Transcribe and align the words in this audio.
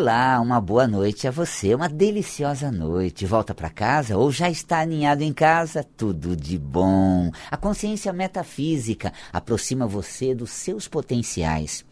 Olá, 0.00 0.40
uma 0.40 0.60
boa 0.60 0.86
noite 0.86 1.26
a 1.26 1.30
você, 1.32 1.74
uma 1.74 1.88
deliciosa 1.88 2.70
noite. 2.70 3.26
Volta 3.26 3.52
para 3.52 3.68
casa 3.68 4.16
ou 4.16 4.30
já 4.30 4.48
está 4.48 4.78
aninhado 4.78 5.24
em 5.24 5.32
casa? 5.32 5.82
Tudo 5.82 6.36
de 6.36 6.56
bom. 6.56 7.32
A 7.50 7.56
consciência 7.56 8.12
metafísica 8.12 9.12
aproxima 9.32 9.88
você 9.88 10.36
dos 10.36 10.50
seus 10.50 10.86
potenciais. 10.86 11.84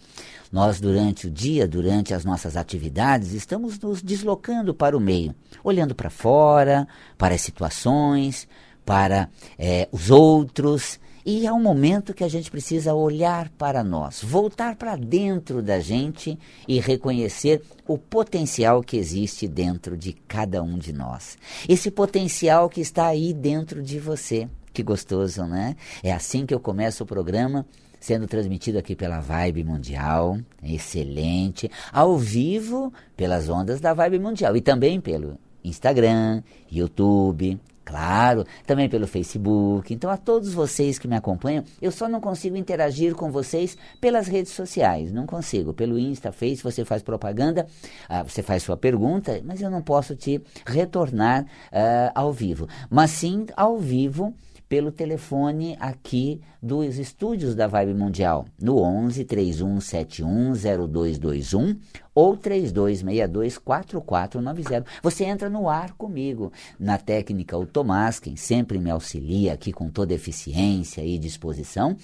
Nós, 0.52 0.80
durante 0.80 1.26
o 1.26 1.30
dia, 1.32 1.66
durante 1.66 2.14
as 2.14 2.24
nossas 2.24 2.56
atividades, 2.56 3.32
estamos 3.32 3.76
nos 3.80 4.00
deslocando 4.00 4.72
para 4.72 4.96
o 4.96 5.00
meio, 5.00 5.34
olhando 5.64 5.92
para 5.92 6.08
fora, 6.08 6.86
para 7.18 7.34
as 7.34 7.40
situações, 7.40 8.46
para 8.84 9.28
é, 9.58 9.88
os 9.90 10.12
outros. 10.12 11.00
E 11.28 11.44
é 11.44 11.52
um 11.52 11.60
momento 11.60 12.14
que 12.14 12.22
a 12.22 12.28
gente 12.28 12.52
precisa 12.52 12.94
olhar 12.94 13.48
para 13.58 13.82
nós, 13.82 14.22
voltar 14.22 14.76
para 14.76 14.94
dentro 14.94 15.60
da 15.60 15.80
gente 15.80 16.38
e 16.68 16.78
reconhecer 16.78 17.62
o 17.84 17.98
potencial 17.98 18.80
que 18.80 18.96
existe 18.96 19.48
dentro 19.48 19.96
de 19.96 20.12
cada 20.12 20.62
um 20.62 20.78
de 20.78 20.92
nós. 20.92 21.36
Esse 21.68 21.90
potencial 21.90 22.68
que 22.68 22.80
está 22.80 23.08
aí 23.08 23.34
dentro 23.34 23.82
de 23.82 23.98
você. 23.98 24.48
Que 24.72 24.84
gostoso, 24.84 25.44
né? 25.46 25.74
É 26.00 26.12
assim 26.12 26.46
que 26.46 26.54
eu 26.54 26.60
começo 26.60 27.02
o 27.02 27.06
programa 27.06 27.66
sendo 27.98 28.28
transmitido 28.28 28.78
aqui 28.78 28.94
pela 28.94 29.18
Vibe 29.18 29.64
Mundial, 29.64 30.38
excelente, 30.62 31.68
ao 31.92 32.16
vivo 32.16 32.92
pelas 33.16 33.48
ondas 33.48 33.80
da 33.80 33.92
Vibe 33.92 34.20
Mundial 34.20 34.56
e 34.56 34.60
também 34.60 35.00
pelo 35.00 35.36
Instagram, 35.64 36.40
YouTube, 36.70 37.58
Claro, 37.86 38.44
também 38.66 38.88
pelo 38.88 39.06
Facebook. 39.06 39.94
Então, 39.94 40.10
a 40.10 40.16
todos 40.16 40.52
vocês 40.52 40.98
que 40.98 41.06
me 41.06 41.14
acompanham, 41.14 41.62
eu 41.80 41.92
só 41.92 42.08
não 42.08 42.20
consigo 42.20 42.56
interagir 42.56 43.14
com 43.14 43.30
vocês 43.30 43.78
pelas 44.00 44.26
redes 44.26 44.50
sociais. 44.50 45.12
Não 45.12 45.24
consigo. 45.24 45.72
Pelo 45.72 45.96
Insta, 45.96 46.32
Face, 46.32 46.64
você 46.64 46.84
faz 46.84 47.00
propaganda, 47.00 47.64
uh, 48.10 48.28
você 48.28 48.42
faz 48.42 48.64
sua 48.64 48.76
pergunta, 48.76 49.40
mas 49.44 49.62
eu 49.62 49.70
não 49.70 49.80
posso 49.80 50.16
te 50.16 50.42
retornar 50.66 51.44
uh, 51.44 52.10
ao 52.12 52.32
vivo. 52.32 52.66
Mas 52.90 53.12
sim, 53.12 53.46
ao 53.56 53.78
vivo, 53.78 54.34
pelo 54.68 54.90
telefone 54.90 55.76
aqui 55.78 56.40
dos 56.60 56.98
estúdios 56.98 57.54
da 57.54 57.66
Vibe 57.66 57.94
Mundial, 57.94 58.44
no 58.60 58.78
11 58.80 59.24
3171 59.24 60.54
0221 60.88 61.78
ou 62.14 62.36
3262 62.36 63.58
4490. 63.58 64.86
Você 65.02 65.24
entra 65.24 65.48
no 65.48 65.68
ar 65.68 65.92
comigo. 65.92 66.52
Na 66.78 66.98
técnica, 66.98 67.56
o 67.56 67.66
Tomás, 67.66 68.18
quem 68.18 68.36
sempre 68.36 68.78
me 68.78 68.90
auxilia 68.90 69.52
aqui 69.52 69.72
com 69.72 69.88
toda 69.90 70.14
eficiência 70.14 71.04
e 71.04 71.18
disposição. 71.18 71.96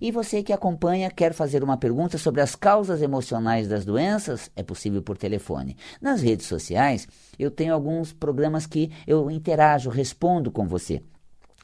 E 0.00 0.10
você 0.10 0.42
que 0.42 0.52
acompanha, 0.52 1.10
quer 1.10 1.32
fazer 1.32 1.62
uma 1.62 1.76
pergunta 1.76 2.18
sobre 2.18 2.40
as 2.40 2.54
causas 2.54 3.00
emocionais 3.00 3.68
das 3.68 3.84
doenças? 3.84 4.50
É 4.54 4.62
possível 4.62 5.02
por 5.02 5.16
telefone. 5.16 5.76
Nas 6.02 6.20
redes 6.20 6.46
sociais, 6.46 7.06
eu 7.38 7.50
tenho 7.50 7.72
alguns 7.72 8.12
programas 8.12 8.66
que 8.66 8.90
eu 9.06 9.30
interajo, 9.30 9.88
respondo 9.88 10.50
com 10.50 10.66
você 10.66 11.02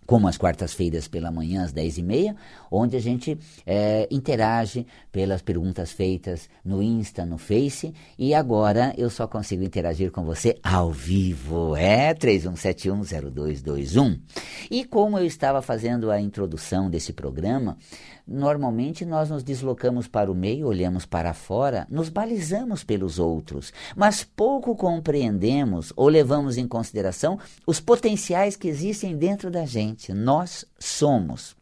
como 0.06 0.28
as 0.28 0.38
quartas-feiras 0.38 1.08
pela 1.08 1.30
manhã, 1.30 1.64
às 1.64 1.72
10h30, 1.72 2.36
onde 2.70 2.96
a 2.96 3.00
gente 3.00 3.38
é, 3.66 4.06
interage 4.10 4.86
pelas 5.10 5.40
perguntas 5.42 5.92
feitas 5.92 6.48
no 6.64 6.82
Insta, 6.82 7.26
no 7.26 7.38
Face, 7.38 7.92
e 8.18 8.34
agora 8.34 8.94
eu 8.96 9.10
só 9.10 9.26
consigo 9.26 9.64
interagir 9.64 10.10
com 10.10 10.24
você 10.24 10.58
ao 10.62 10.92
vivo, 10.92 11.76
é 11.76 12.14
31710221. 12.14 14.20
E 14.70 14.84
como 14.84 15.18
eu 15.18 15.26
estava 15.26 15.60
fazendo 15.60 16.10
a 16.10 16.20
introdução 16.20 16.88
desse 16.88 17.12
programa, 17.12 17.76
Normalmente 18.27 19.05
nós 19.05 19.30
nos 19.30 19.42
deslocamos 19.42 20.08
para 20.08 20.30
o 20.30 20.34
meio, 20.34 20.66
olhamos 20.66 21.06
para 21.06 21.32
fora, 21.32 21.86
nos 21.88 22.08
balizamos 22.08 22.82
pelos 22.82 23.19
outros, 23.19 23.72
mas 23.94 24.24
pouco 24.24 24.74
compreendemos 24.74 25.92
ou 25.96 26.08
levamos 26.08 26.56
em 26.56 26.66
consideração 26.66 27.38
os 27.66 27.80
potenciais 27.80 28.56
que 28.56 28.69
existem 28.69 29.16
dentro 29.16 29.50
da 29.50 29.64
gente. 29.64 30.12
Nós 30.12 30.64
somos 30.78 31.55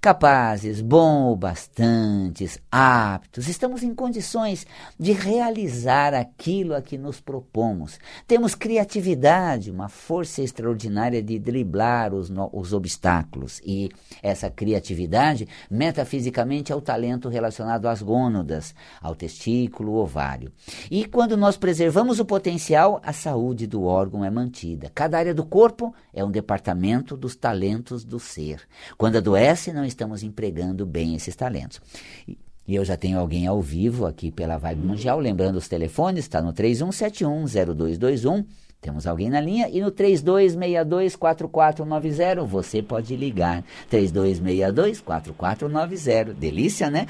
capazes, 0.00 0.80
bom 0.80 1.36
bastantes, 1.36 2.58
aptos, 2.70 3.46
estamos 3.46 3.84
em 3.84 3.94
condições 3.94 4.66
de 4.98 5.12
realizar 5.12 6.12
aquilo 6.12 6.74
a 6.74 6.82
que 6.82 6.98
nos 6.98 7.20
propomos. 7.20 8.00
Temos 8.26 8.56
criatividade, 8.56 9.70
uma 9.70 9.88
força 9.88 10.42
extraordinária 10.42 11.22
de 11.22 11.38
driblar 11.38 12.12
os, 12.12 12.32
os 12.52 12.72
obstáculos. 12.72 13.60
E 13.64 13.90
essa 14.20 14.50
criatividade, 14.50 15.46
metafisicamente, 15.70 16.72
é 16.72 16.74
o 16.74 16.80
talento 16.80 17.28
relacionado 17.28 17.86
às 17.86 18.02
gônadas, 18.02 18.74
ao 19.00 19.14
testículo, 19.14 19.94
ovário. 19.94 20.50
E 20.90 21.04
quando 21.04 21.36
nós 21.36 21.56
preservamos 21.56 22.18
o 22.18 22.24
potencial, 22.24 23.00
a 23.04 23.12
saúde 23.12 23.68
do 23.68 23.84
órgão 23.84 24.24
é 24.24 24.30
mantida. 24.30 24.90
Cada 24.92 25.18
área 25.18 25.32
do 25.32 25.44
corpo 25.44 25.94
é 26.12 26.24
um 26.24 26.30
departamento 26.30 27.16
dos 27.16 27.36
talentos 27.36 28.04
do 28.04 28.18
ser. 28.18 28.62
Quando 28.98 29.16
adoece, 29.42 29.72
não 29.72 29.84
estamos 29.84 30.22
empregando 30.22 30.86
bem 30.86 31.16
esses 31.16 31.34
talentos. 31.34 31.80
E, 32.26 32.38
e 32.66 32.74
eu 32.76 32.84
já 32.84 32.96
tenho 32.96 33.18
alguém 33.18 33.46
ao 33.46 33.60
vivo 33.60 34.06
aqui 34.06 34.30
pela 34.30 34.56
Vibe 34.56 34.86
Mundial, 34.86 35.18
lembrando 35.18 35.56
os 35.56 35.66
telefones, 35.68 36.24
está 36.24 36.40
no 36.40 36.52
31710221 36.52 38.44
temos 38.82 39.06
alguém 39.06 39.30
na 39.30 39.40
linha 39.40 39.70
e 39.70 39.80
no 39.80 39.90
32624490 39.92 42.44
você 42.44 42.82
pode 42.82 43.14
ligar. 43.14 43.62
32624490. 43.88 46.34
Delícia, 46.34 46.90
né? 46.90 47.06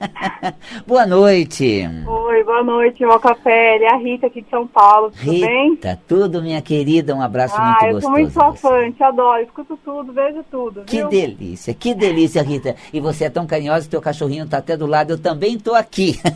boa 0.86 1.06
noite. 1.06 1.86
Oi, 2.06 2.42
boa 2.42 2.64
noite, 2.64 3.04
Mocapelli. 3.04 3.84
A 3.84 3.96
Rita 3.96 4.28
aqui 4.28 4.40
de 4.40 4.48
São 4.48 4.66
Paulo, 4.66 5.10
tudo 5.10 5.30
Rita, 5.30 5.46
bem? 5.46 5.72
Rita, 5.72 6.00
tudo, 6.08 6.40
minha 6.40 6.62
querida. 6.62 7.14
Um 7.14 7.20
abraço 7.20 7.54
ah, 7.58 7.64
muito 7.64 7.80
gostoso. 7.80 7.96
Eu 7.96 8.00
sou 8.00 8.10
muito 8.10 8.32
sua 8.32 8.54
fã, 8.54 8.90
te 8.90 9.02
adoro. 9.02 9.42
Escuto 9.42 9.78
tudo, 9.84 10.10
vejo 10.10 10.42
tudo. 10.50 10.84
Que 10.84 11.00
viu? 11.00 11.10
delícia, 11.10 11.74
que 11.74 11.94
delícia, 11.94 12.42
Rita. 12.42 12.74
E 12.94 12.98
você 12.98 13.26
é 13.26 13.30
tão 13.30 13.46
carinhosa, 13.46 13.90
teu 13.90 14.00
cachorrinho 14.00 14.48
tá 14.48 14.56
até 14.56 14.74
do 14.74 14.86
lado. 14.86 15.10
Eu 15.10 15.18
também 15.18 15.58
tô 15.58 15.74
aqui. 15.74 16.18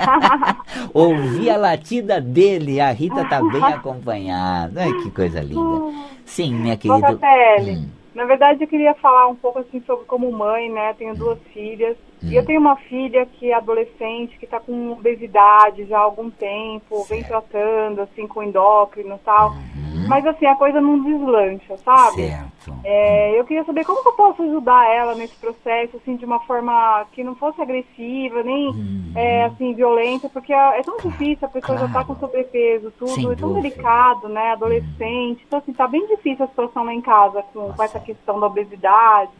Ouvi 0.94 1.50
a 1.50 1.56
latida 1.56 2.20
dele. 2.20 2.80
A 2.80 2.90
Rita 2.90 3.24
tá 3.28 3.42
bem 3.42 3.62
acompanhado. 3.72 4.78
Ai, 4.78 4.92
que 5.02 5.10
coisa 5.10 5.40
linda. 5.40 5.92
Sim, 6.24 6.54
minha 6.54 6.76
querida. 6.76 7.18
Hum. 7.60 7.88
na 8.14 8.24
verdade 8.24 8.62
eu 8.64 8.68
queria 8.68 8.94
falar 8.94 9.28
um 9.28 9.36
pouco 9.36 9.60
assim 9.60 9.82
sobre 9.86 10.04
como 10.04 10.30
mãe, 10.30 10.70
né? 10.70 10.94
Tenho 10.94 11.14
duas 11.14 11.38
filhas. 11.52 11.96
Hum. 12.22 12.28
E 12.28 12.36
eu 12.36 12.44
tenho 12.44 12.60
uma 12.60 12.76
filha 12.76 13.26
que 13.26 13.50
é 13.50 13.54
adolescente, 13.54 14.38
que 14.38 14.44
está 14.44 14.60
com 14.60 14.92
obesidade 14.92 15.84
já 15.86 15.98
há 15.98 16.02
algum 16.02 16.30
tempo, 16.30 16.96
certo. 16.96 17.08
vem 17.08 17.22
tratando, 17.22 18.02
assim, 18.02 18.26
com 18.26 18.42
endócrino 18.42 19.14
e 19.14 19.18
tal. 19.18 19.50
Uhum. 19.50 20.06
Mas 20.08 20.26
assim, 20.26 20.46
a 20.46 20.54
coisa 20.54 20.80
não 20.80 21.02
deslancha, 21.02 21.76
sabe? 21.78 22.28
Certo. 22.28 22.74
É, 22.84 23.38
eu 23.38 23.44
queria 23.44 23.64
saber 23.64 23.84
como 23.84 24.02
que 24.02 24.08
eu 24.08 24.12
posso 24.12 24.42
ajudar 24.42 24.88
ela 24.88 25.14
nesse 25.14 25.34
processo, 25.36 25.96
assim, 25.96 26.16
de 26.16 26.24
uma 26.24 26.40
forma 26.40 27.06
que 27.12 27.24
não 27.24 27.34
fosse 27.34 27.60
agressiva, 27.60 28.42
nem 28.42 28.68
uhum. 28.68 29.12
é, 29.14 29.44
assim, 29.44 29.74
violenta, 29.74 30.28
porque 30.28 30.52
é 30.52 30.82
tão 30.82 30.96
claro. 30.96 31.10
difícil, 31.10 31.46
a 31.46 31.50
pessoa 31.50 31.78
claro. 31.78 31.92
já 31.92 32.00
tá 32.00 32.04
com 32.04 32.16
sobrepeso, 32.16 32.92
tudo, 32.98 33.10
Sem 33.12 33.30
é 33.30 33.34
tão 33.34 33.48
dúvida. 33.48 33.68
delicado, 33.68 34.28
né? 34.28 34.52
Adolescente. 34.52 35.40
Uhum. 35.40 35.44
Então, 35.46 35.58
assim, 35.58 35.72
tá 35.72 35.86
bem 35.86 36.06
difícil 36.06 36.44
a 36.44 36.48
situação 36.48 36.84
lá 36.84 36.94
em 36.94 37.00
casa 37.00 37.42
com, 37.52 37.72
com 37.72 37.82
essa 37.82 37.98
questão 38.00 38.38
da 38.38 38.46
obesidade. 38.46 39.30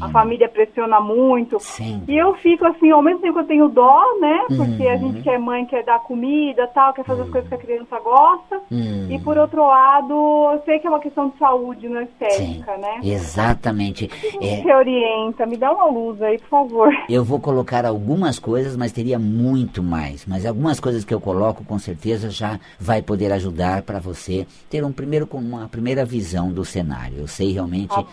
A 0.00 0.08
família 0.10 0.48
pressiona 0.48 1.00
muito. 1.00 1.58
Sim. 1.60 2.02
E 2.06 2.17
eu 2.18 2.34
fico 2.34 2.66
assim, 2.66 2.90
ao 2.90 3.02
mesmo 3.02 3.20
tempo 3.20 3.34
que 3.34 3.40
eu 3.40 3.46
tenho 3.46 3.68
dó, 3.68 4.02
né? 4.20 4.44
Porque 4.48 4.84
uhum. 4.84 4.92
a 4.92 4.96
gente 4.96 5.22
que 5.22 5.30
é 5.30 5.38
mãe 5.38 5.64
quer 5.66 5.84
dar 5.84 6.00
comida 6.00 6.66
tal, 6.68 6.92
quer 6.92 7.04
fazer 7.04 7.22
as 7.22 7.30
coisas 7.30 7.48
que 7.48 7.54
a 7.54 7.58
criança 7.58 7.98
gosta. 8.00 8.60
Uhum. 8.70 9.06
E 9.10 9.18
por 9.20 9.38
outro 9.38 9.66
lado, 9.66 10.12
eu 10.52 10.62
sei 10.64 10.78
que 10.78 10.86
é 10.86 10.90
uma 10.90 11.00
questão 11.00 11.28
de 11.28 11.38
saúde, 11.38 11.88
não 11.88 12.02
estética, 12.02 12.74
Sim, 12.74 12.80
né? 12.80 13.00
Exatamente. 13.02 14.10
É... 14.40 14.62
Se 14.62 14.72
orienta, 14.72 15.46
me 15.46 15.56
dá 15.56 15.72
uma 15.72 15.86
luz 15.86 16.20
aí, 16.22 16.38
por 16.38 16.48
favor. 16.48 16.92
Eu 17.08 17.24
vou 17.24 17.40
colocar 17.40 17.84
algumas 17.84 18.38
coisas, 18.38 18.76
mas 18.76 18.92
teria 18.92 19.18
muito 19.18 19.82
mais. 19.82 20.26
Mas 20.26 20.44
algumas 20.44 20.78
coisas 20.78 21.04
que 21.04 21.14
eu 21.14 21.20
coloco, 21.20 21.64
com 21.64 21.78
certeza, 21.78 22.30
já 22.30 22.60
vai 22.78 23.02
poder 23.02 23.32
ajudar 23.32 23.82
para 23.82 23.98
você 23.98 24.46
ter 24.68 24.84
um 24.84 24.92
primeiro, 24.92 25.28
uma 25.32 25.68
primeira 25.68 26.04
visão 26.04 26.52
do 26.52 26.64
cenário. 26.64 27.18
Eu 27.18 27.26
sei 27.26 27.52
realmente 27.52 27.88
tá 27.88 28.04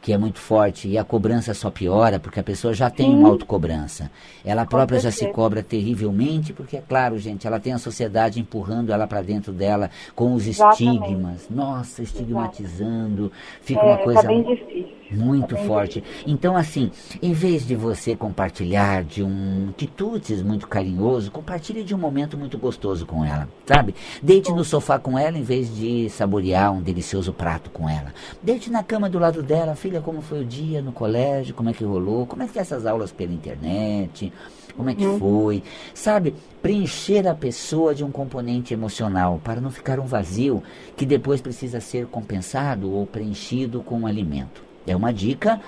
que 0.00 0.12
é 0.12 0.18
muito 0.18 0.38
forte 0.38 0.88
e 0.88 0.98
a 0.98 1.04
cobrança 1.04 1.54
só 1.54 1.70
piora 1.70 2.18
porque 2.18 2.40
a 2.40 2.42
pessoa 2.42 2.72
já 2.72 2.90
tem 2.90 3.10
Sim. 3.10 3.18
uma 3.18 3.30
autocobrança. 3.54 4.10
Ela 4.44 4.66
própria 4.66 4.98
já 4.98 5.10
se 5.10 5.26
cobra 5.28 5.62
terrivelmente 5.62 6.52
porque, 6.52 6.76
é 6.76 6.82
claro, 6.86 7.18
gente, 7.18 7.46
ela 7.46 7.60
tem 7.60 7.72
a 7.72 7.78
sociedade 7.78 8.40
empurrando 8.40 8.92
ela 8.92 9.06
para 9.06 9.22
dentro 9.22 9.52
dela 9.52 9.90
com 10.14 10.34
os 10.34 10.46
Exatamente. 10.46 11.02
estigmas. 11.02 11.46
Nossa, 11.48 12.02
estigmatizando. 12.02 13.32
Fica 13.62 13.80
é, 13.80 13.84
uma 13.84 13.98
coisa. 13.98 14.22
Tá 14.22 14.28
bem 14.28 14.42
difícil. 14.42 15.03
Muito 15.16 15.56
forte. 15.58 16.02
Então, 16.26 16.56
assim, 16.56 16.90
em 17.22 17.32
vez 17.32 17.66
de 17.66 17.74
você 17.74 18.16
compartilhar 18.16 19.04
de 19.04 19.22
um 19.22 19.72
quitutes 19.76 20.42
muito 20.42 20.66
carinhoso, 20.68 21.30
compartilhe 21.30 21.84
de 21.84 21.94
um 21.94 21.98
momento 21.98 22.36
muito 22.36 22.58
gostoso 22.58 23.06
com 23.06 23.24
ela, 23.24 23.48
sabe? 23.66 23.94
Deite 24.22 24.52
no 24.52 24.64
sofá 24.64 24.98
com 24.98 25.18
ela 25.18 25.38
em 25.38 25.42
vez 25.42 25.74
de 25.74 26.08
saborear 26.10 26.72
um 26.72 26.82
delicioso 26.82 27.32
prato 27.32 27.70
com 27.70 27.88
ela. 27.88 28.12
Deite 28.42 28.70
na 28.70 28.82
cama 28.82 29.08
do 29.08 29.18
lado 29.18 29.42
dela, 29.42 29.74
filha, 29.74 30.00
como 30.00 30.20
foi 30.20 30.42
o 30.42 30.44
dia 30.44 30.82
no 30.82 30.92
colégio, 30.92 31.54
como 31.54 31.70
é 31.70 31.72
que 31.72 31.84
rolou, 31.84 32.26
como 32.26 32.42
é 32.42 32.48
que 32.48 32.58
é 32.58 32.62
essas 32.62 32.86
aulas 32.86 33.12
pela 33.12 33.32
internet, 33.32 34.32
como 34.76 34.90
é 34.90 34.94
que 34.94 35.06
uhum. 35.06 35.18
foi, 35.18 35.62
sabe? 35.92 36.34
Preencher 36.60 37.26
a 37.28 37.34
pessoa 37.34 37.94
de 37.94 38.04
um 38.04 38.10
componente 38.10 38.74
emocional 38.74 39.40
para 39.42 39.60
não 39.60 39.70
ficar 39.70 40.00
um 40.00 40.06
vazio 40.06 40.62
que 40.96 41.06
depois 41.06 41.40
precisa 41.40 41.80
ser 41.80 42.06
compensado 42.06 42.90
ou 42.92 43.06
preenchido 43.06 43.82
com 43.82 44.00
um 44.00 44.06
alimento. 44.06 44.62
É 44.86 44.94
uma 44.94 45.12
dica 45.12 45.60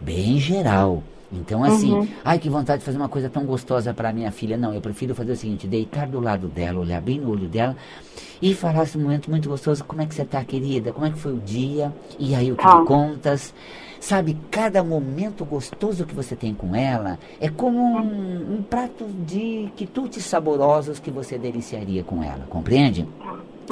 bem 0.00 0.38
geral. 0.38 1.02
Então, 1.32 1.64
assim, 1.64 1.92
uhum. 1.92 2.08
ai 2.24 2.38
que 2.38 2.48
vontade 2.48 2.78
de 2.78 2.84
fazer 2.84 2.96
uma 2.96 3.08
coisa 3.08 3.28
tão 3.28 3.44
gostosa 3.44 3.92
para 3.92 4.12
minha 4.12 4.30
filha. 4.30 4.56
Não, 4.56 4.72
eu 4.72 4.80
prefiro 4.80 5.14
fazer 5.14 5.32
o 5.32 5.36
seguinte: 5.36 5.66
deitar 5.66 6.06
do 6.06 6.20
lado 6.20 6.46
dela, 6.46 6.78
olhar 6.78 7.00
bem 7.00 7.18
no 7.18 7.30
olho 7.30 7.48
dela 7.48 7.76
e 8.40 8.54
falar 8.54 8.84
esse 8.84 8.96
momento 8.96 9.30
muito 9.30 9.48
gostoso. 9.48 9.84
Como 9.84 10.00
é 10.00 10.06
que 10.06 10.14
você 10.14 10.22
está, 10.22 10.44
querida? 10.44 10.92
Como 10.92 11.06
é 11.06 11.10
que 11.10 11.18
foi 11.18 11.32
o 11.32 11.40
dia? 11.40 11.92
E 12.18 12.34
aí, 12.34 12.52
o 12.52 12.56
que 12.56 12.66
ah. 12.66 12.80
me 12.80 12.86
contas? 12.86 13.52
Sabe, 13.98 14.36
cada 14.50 14.84
momento 14.84 15.46
gostoso 15.46 16.04
que 16.04 16.14
você 16.14 16.36
tem 16.36 16.52
com 16.52 16.76
ela 16.76 17.18
é 17.40 17.48
como 17.48 17.78
um, 17.80 18.56
um 18.56 18.62
prato 18.62 19.06
de 19.06 19.70
quitutes 19.76 20.26
saborosos 20.26 21.00
que 21.00 21.10
você 21.10 21.38
deliciaria 21.38 22.04
com 22.04 22.22
ela, 22.22 22.44
compreende? 22.50 23.08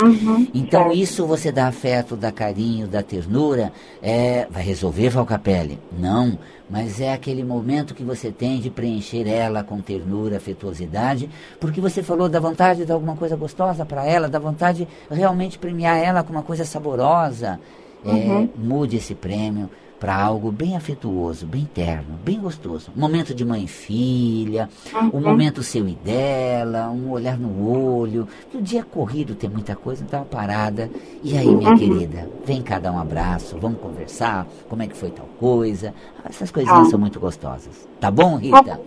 Uhum, 0.00 0.46
então 0.54 0.84
certo. 0.84 0.96
isso 0.96 1.26
você 1.26 1.52
dá 1.52 1.66
afeto, 1.66 2.16
dá 2.16 2.32
carinho, 2.32 2.88
dá 2.88 3.02
ternura, 3.02 3.72
é, 4.00 4.46
vai 4.50 4.62
resolver 4.62 5.10
Valcapelli? 5.10 5.78
Não, 5.98 6.38
mas 6.70 7.00
é 7.00 7.12
aquele 7.12 7.44
momento 7.44 7.94
que 7.94 8.02
você 8.02 8.30
tem 8.30 8.58
de 8.58 8.70
preencher 8.70 9.28
ela 9.28 9.62
com 9.62 9.80
ternura, 9.80 10.38
afetuosidade, 10.38 11.28
porque 11.60 11.80
você 11.80 12.02
falou 12.02 12.28
da 12.28 12.40
vontade 12.40 12.80
de 12.80 12.86
dar 12.86 12.94
alguma 12.94 13.16
coisa 13.16 13.36
gostosa 13.36 13.84
para 13.84 14.06
ela, 14.06 14.28
da 14.28 14.38
vontade 14.38 14.88
de 15.10 15.14
realmente 15.14 15.58
premiar 15.58 15.98
ela 15.98 16.22
com 16.22 16.32
uma 16.32 16.42
coisa 16.42 16.64
saborosa. 16.64 17.60
É, 18.04 18.10
uhum. 18.10 18.48
mude 18.56 18.96
esse 18.96 19.14
prêmio, 19.14 19.70
para 20.02 20.16
algo 20.16 20.50
bem 20.50 20.76
afetuoso, 20.76 21.46
bem 21.46 21.64
terno, 21.64 22.18
bem 22.24 22.36
gostoso. 22.40 22.90
Um 22.96 23.00
momento 23.00 23.32
de 23.32 23.44
mãe 23.44 23.62
e 23.62 23.68
filha, 23.68 24.68
um 25.14 25.20
momento 25.20 25.62
seu 25.62 25.88
e 25.88 25.94
dela, 25.94 26.90
um 26.90 27.12
olhar 27.12 27.38
no 27.38 27.70
olho. 27.70 28.26
O 28.52 28.60
dia 28.60 28.80
é 28.80 28.82
corrido, 28.82 29.36
tem 29.36 29.48
muita 29.48 29.76
coisa, 29.76 30.02
então 30.02 30.18
uma 30.18 30.26
parada. 30.26 30.90
E 31.22 31.38
aí, 31.38 31.46
minha 31.46 31.76
querida, 31.76 32.28
vem 32.44 32.60
cá 32.60 32.80
dar 32.80 32.90
um 32.90 32.98
abraço, 32.98 33.56
vamos 33.60 33.80
conversar, 33.80 34.44
como 34.68 34.82
é 34.82 34.88
que 34.88 34.96
foi 34.96 35.12
tal 35.12 35.28
coisa. 35.38 35.94
Essas 36.28 36.50
coisinhas 36.50 36.88
ah. 36.88 36.90
são 36.90 36.98
muito 36.98 37.20
gostosas. 37.20 37.88
Tá 38.00 38.10
bom, 38.10 38.34
Rita? 38.34 38.80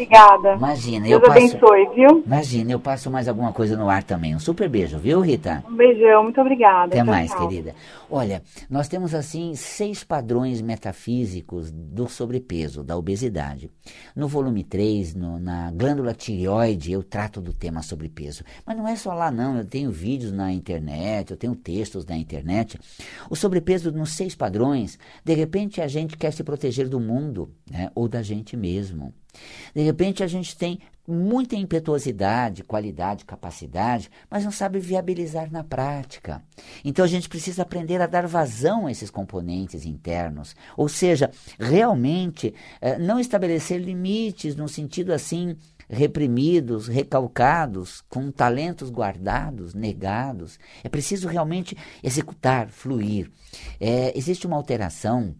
Obrigada. 0.00 0.54
Imagina, 0.54 1.06
Deus 1.06 1.22
eu 1.22 1.28
passo. 1.28 1.38
abençoe, 1.38 1.94
viu? 1.94 2.22
Imagina, 2.24 2.72
eu 2.72 2.80
passo 2.80 3.10
mais 3.10 3.28
alguma 3.28 3.52
coisa 3.52 3.76
no 3.76 3.90
ar 3.90 4.02
também. 4.02 4.34
Um 4.34 4.38
super 4.38 4.68
beijo, 4.68 4.98
viu, 4.98 5.20
Rita? 5.20 5.62
Um 5.68 5.76
beijão, 5.76 6.24
muito 6.24 6.40
obrigada. 6.40 6.86
Até 6.86 7.02
mais, 7.02 7.30
tchau. 7.30 7.46
querida. 7.46 7.74
Olha, 8.10 8.42
nós 8.68 8.88
temos 8.88 9.14
assim 9.14 9.54
seis 9.54 10.02
padrões 10.02 10.62
metafísicos 10.62 11.70
do 11.70 12.08
sobrepeso, 12.08 12.82
da 12.82 12.96
obesidade. 12.96 13.70
No 14.16 14.26
volume 14.26 14.64
3, 14.64 15.14
no, 15.14 15.38
na 15.38 15.70
glândula 15.70 16.14
tireoide, 16.14 16.92
eu 16.92 17.02
trato 17.02 17.40
do 17.40 17.52
tema 17.52 17.82
sobrepeso. 17.82 18.42
Mas 18.66 18.76
não 18.76 18.88
é 18.88 18.96
só 18.96 19.12
lá, 19.12 19.30
não. 19.30 19.58
Eu 19.58 19.64
tenho 19.64 19.90
vídeos 19.90 20.32
na 20.32 20.50
internet, 20.50 21.30
eu 21.30 21.36
tenho 21.36 21.54
textos 21.54 22.06
na 22.06 22.16
internet. 22.16 22.78
O 23.28 23.36
sobrepeso 23.36 23.92
nos 23.92 24.12
seis 24.12 24.34
padrões, 24.34 24.98
de 25.24 25.34
repente 25.34 25.80
a 25.80 25.86
gente 25.86 26.16
quer 26.16 26.32
se 26.32 26.42
proteger 26.42 26.88
do 26.88 26.98
mundo, 26.98 27.50
né? 27.70 27.90
Ou 27.94 28.08
da 28.08 28.22
gente 28.22 28.56
mesmo. 28.56 29.12
De 29.74 29.82
repente 29.82 30.22
a 30.22 30.26
gente 30.26 30.56
tem 30.56 30.80
muita 31.06 31.56
impetuosidade, 31.56 32.62
qualidade, 32.62 33.24
capacidade, 33.24 34.10
mas 34.30 34.44
não 34.44 34.52
sabe 34.52 34.78
viabilizar 34.78 35.50
na 35.50 35.64
prática. 35.64 36.42
Então 36.84 37.04
a 37.04 37.08
gente 37.08 37.28
precisa 37.28 37.62
aprender 37.62 38.00
a 38.00 38.06
dar 38.06 38.26
vazão 38.26 38.86
a 38.86 38.92
esses 38.92 39.10
componentes 39.10 39.84
internos, 39.84 40.54
ou 40.76 40.88
seja, 40.88 41.30
realmente 41.58 42.54
eh, 42.80 42.98
não 42.98 43.18
estabelecer 43.18 43.80
limites 43.80 44.54
no 44.54 44.68
sentido 44.68 45.12
assim 45.12 45.56
reprimidos, 45.90 46.86
recalcados, 46.86 48.00
com 48.08 48.30
talentos 48.30 48.90
guardados, 48.90 49.74
negados. 49.74 50.56
É 50.84 50.88
preciso 50.88 51.26
realmente 51.26 51.76
executar, 52.00 52.68
fluir. 52.68 53.28
É, 53.80 54.16
existe 54.16 54.46
uma 54.46 54.56
alteração 54.56 55.34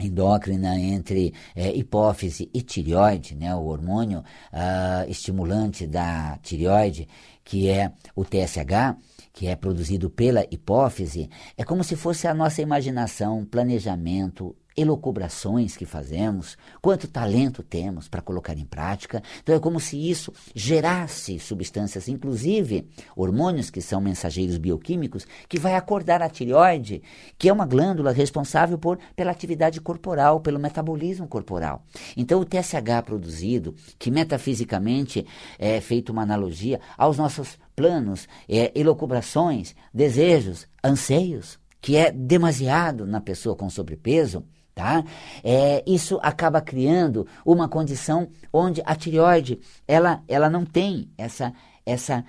endócrina 0.00 0.78
entre 0.78 1.34
é, 1.54 1.74
hipófise 1.74 2.48
e 2.52 2.62
tireoide, 2.62 3.34
né, 3.34 3.54
o 3.54 3.64
hormônio 3.64 4.20
uh, 4.20 5.10
estimulante 5.10 5.86
da 5.86 6.38
tireoide, 6.42 7.08
que 7.44 7.68
é 7.68 7.92
o 8.14 8.24
TSH, 8.24 8.96
que 9.32 9.46
é 9.46 9.56
produzido 9.56 10.08
pela 10.08 10.46
hipófise, 10.50 11.28
é 11.56 11.64
como 11.64 11.82
se 11.82 11.96
fosse 11.96 12.26
a 12.26 12.34
nossa 12.34 12.62
imaginação, 12.62 13.44
planejamento, 13.44 14.54
elocubrações 14.76 15.76
que 15.76 15.84
fazemos, 15.84 16.56
quanto 16.80 17.08
talento 17.08 17.62
temos 17.62 18.08
para 18.08 18.22
colocar 18.22 18.56
em 18.56 18.64
prática. 18.64 19.22
Então 19.42 19.54
é 19.54 19.60
como 19.60 19.78
se 19.78 19.96
isso 19.96 20.32
gerasse 20.54 21.38
substâncias, 21.38 22.08
inclusive 22.08 22.88
hormônios 23.16 23.70
que 23.70 23.80
são 23.80 24.00
mensageiros 24.00 24.58
bioquímicos, 24.58 25.26
que 25.48 25.58
vai 25.58 25.74
acordar 25.74 26.22
a 26.22 26.28
tireoide, 26.28 27.02
que 27.38 27.48
é 27.48 27.52
uma 27.52 27.66
glândula 27.66 28.12
responsável 28.12 28.78
por 28.78 28.98
pela 29.14 29.30
atividade 29.30 29.80
corporal, 29.80 30.40
pelo 30.40 30.58
metabolismo 30.58 31.26
corporal. 31.26 31.84
Então 32.16 32.40
o 32.40 32.44
TSH 32.44 33.02
produzido, 33.04 33.74
que 33.98 34.10
metafisicamente 34.10 35.26
é 35.58 35.80
feito 35.80 36.10
uma 36.10 36.22
analogia 36.22 36.80
aos 36.96 37.18
nossos 37.18 37.58
planos, 37.74 38.28
é, 38.48 38.72
elocubrações, 38.74 39.74
desejos, 39.92 40.66
anseios, 40.82 41.58
que 41.80 41.96
é 41.96 42.12
demasiado 42.12 43.06
na 43.06 43.20
pessoa 43.20 43.56
com 43.56 43.68
sobrepeso, 43.68 44.44
Tá? 44.74 45.04
É, 45.44 45.84
isso 45.86 46.18
acaba 46.22 46.60
criando 46.60 47.26
uma 47.44 47.68
condição 47.68 48.28
onde 48.50 48.82
a 48.86 48.96
tireoide 48.96 49.60
ela, 49.86 50.22
ela 50.26 50.48
não 50.48 50.64
tem 50.64 51.10
essa, 51.18 51.52
essa, 51.84 52.24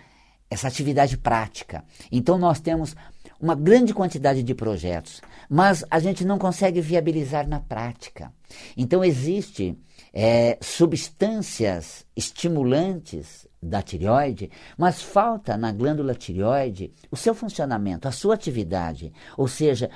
essa 0.49 0.67
atividade 0.67 1.17
prática. 1.17 1.85
Então 2.11 2.37
nós 2.37 2.59
temos 2.59 2.95
uma 3.39 3.55
grande 3.55 3.93
quantidade 3.93 4.43
de 4.43 4.53
projetos, 4.53 5.21
mas 5.49 5.85
a 5.89 5.99
gente 5.99 6.25
não 6.25 6.37
consegue 6.37 6.81
viabilizar 6.81 7.47
na 7.47 7.59
prática. 7.59 8.31
Então 8.75 9.03
existe 9.03 9.77
é, 10.13 10.57
substâncias 10.61 12.05
estimulantes 12.15 13.47
da 13.63 13.81
tireoide, 13.81 14.49
mas 14.77 15.01
falta 15.01 15.57
na 15.57 15.71
glândula 15.71 16.13
tireoide 16.13 16.93
o 17.09 17.15
seu 17.15 17.33
funcionamento, 17.33 18.07
a 18.07 18.11
sua 18.11 18.35
atividade, 18.35 19.11
ou 19.37 19.47
seja, 19.47 19.89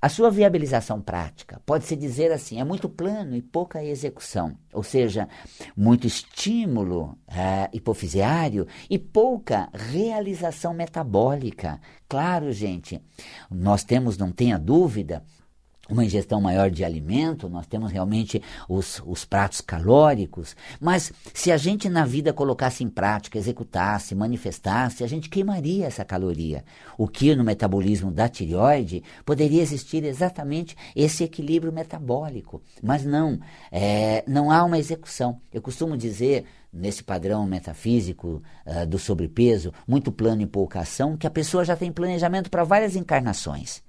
a 0.00 0.08
sua 0.08 0.30
viabilização 0.30 1.00
prática. 1.00 1.60
Pode-se 1.64 1.96
dizer 1.96 2.32
assim, 2.32 2.60
é 2.60 2.64
muito 2.64 2.88
plano 2.88 3.34
e 3.36 3.42
pouca 3.42 3.84
execução, 3.84 4.56
ou 4.72 4.82
seja, 4.82 5.28
muito 5.76 6.06
estímulo 6.06 7.16
é, 7.26 7.68
hipofisiário 7.72 8.66
e 8.90 8.98
pouca 8.98 9.68
realização 9.72 10.74
metabólica. 10.74 11.80
Claro, 12.08 12.52
gente, 12.52 13.00
nós 13.50 13.84
temos, 13.84 14.18
não 14.18 14.30
tenha 14.30 14.58
dúvida, 14.58 15.22
uma 15.88 16.04
ingestão 16.04 16.40
maior 16.40 16.70
de 16.70 16.84
alimento, 16.84 17.48
nós 17.48 17.66
temos 17.66 17.90
realmente 17.90 18.40
os, 18.68 19.02
os 19.04 19.24
pratos 19.24 19.60
calóricos, 19.60 20.54
mas 20.80 21.12
se 21.34 21.50
a 21.50 21.56
gente 21.56 21.88
na 21.88 22.04
vida 22.04 22.32
colocasse 22.32 22.84
em 22.84 22.88
prática, 22.88 23.36
executasse, 23.36 24.14
manifestasse, 24.14 25.02
a 25.02 25.06
gente 25.08 25.28
queimaria 25.28 25.86
essa 25.86 26.04
caloria. 26.04 26.64
O 26.96 27.08
que 27.08 27.34
no 27.34 27.42
metabolismo 27.42 28.12
da 28.12 28.28
tireoide 28.28 29.02
poderia 29.24 29.60
existir 29.60 30.04
exatamente 30.04 30.76
esse 30.94 31.24
equilíbrio 31.24 31.72
metabólico, 31.72 32.62
mas 32.82 33.04
não, 33.04 33.40
é, 33.70 34.22
não 34.26 34.50
há 34.50 34.62
uma 34.64 34.78
execução. 34.78 35.40
Eu 35.52 35.60
costumo 35.60 35.96
dizer 35.96 36.44
nesse 36.72 37.02
padrão 37.02 37.44
metafísico 37.44 38.42
uh, 38.64 38.86
do 38.86 38.98
sobrepeso, 38.98 39.74
muito 39.86 40.10
plano 40.10 40.40
e 40.40 40.46
pouca 40.46 40.80
ação, 40.80 41.18
que 41.18 41.26
a 41.26 41.30
pessoa 41.30 41.66
já 41.66 41.76
tem 41.76 41.92
planejamento 41.92 42.48
para 42.48 42.64
várias 42.64 42.96
encarnações 42.96 43.82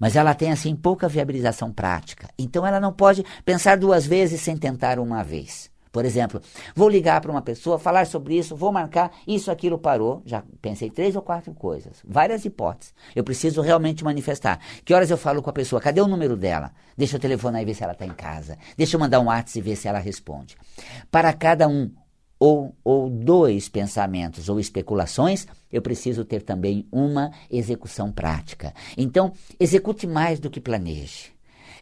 mas 0.00 0.16
ela 0.16 0.34
tem 0.34 0.50
assim 0.50 0.74
pouca 0.74 1.06
viabilização 1.06 1.70
prática. 1.70 2.28
Então 2.38 2.66
ela 2.66 2.80
não 2.80 2.92
pode 2.92 3.24
pensar 3.44 3.76
duas 3.76 4.06
vezes 4.06 4.40
sem 4.40 4.56
tentar 4.56 4.98
uma 4.98 5.22
vez. 5.22 5.70
Por 5.92 6.04
exemplo, 6.04 6.40
vou 6.74 6.88
ligar 6.88 7.20
para 7.20 7.32
uma 7.32 7.42
pessoa, 7.42 7.78
falar 7.78 8.06
sobre 8.06 8.38
isso, 8.38 8.54
vou 8.54 8.70
marcar, 8.70 9.10
isso, 9.26 9.50
aquilo 9.50 9.76
parou. 9.76 10.22
Já 10.24 10.42
pensei 10.62 10.88
três 10.88 11.16
ou 11.16 11.22
quatro 11.22 11.52
coisas, 11.52 12.00
várias 12.04 12.44
hipóteses. 12.44 12.94
Eu 13.14 13.24
preciso 13.24 13.60
realmente 13.60 14.04
manifestar. 14.04 14.60
Que 14.84 14.94
horas 14.94 15.10
eu 15.10 15.18
falo 15.18 15.42
com 15.42 15.50
a 15.50 15.52
pessoa? 15.52 15.80
Cadê 15.80 16.00
o 16.00 16.06
número 16.06 16.36
dela? 16.36 16.70
Deixa 16.96 17.16
eu 17.16 17.20
telefonar 17.20 17.60
e 17.60 17.64
ver 17.64 17.74
se 17.74 17.82
ela 17.82 17.92
está 17.92 18.06
em 18.06 18.12
casa. 18.12 18.56
Deixa 18.76 18.94
eu 18.94 19.00
mandar 19.00 19.18
um 19.18 19.26
WhatsApp 19.26 19.58
e 19.58 19.62
ver 19.62 19.76
se 19.76 19.88
ela 19.88 19.98
responde. 19.98 20.56
Para 21.10 21.32
cada 21.32 21.66
um 21.66 21.90
ou, 22.40 22.74
ou 22.82 23.10
dois 23.10 23.68
pensamentos 23.68 24.48
ou 24.48 24.58
especulações, 24.58 25.46
eu 25.70 25.82
preciso 25.82 26.24
ter 26.24 26.42
também 26.42 26.86
uma 26.90 27.30
execução 27.50 28.10
prática. 28.10 28.74
Então, 28.96 29.32
execute 29.60 30.06
mais 30.06 30.40
do 30.40 30.48
que 30.50 30.60
planeje. 30.60 31.32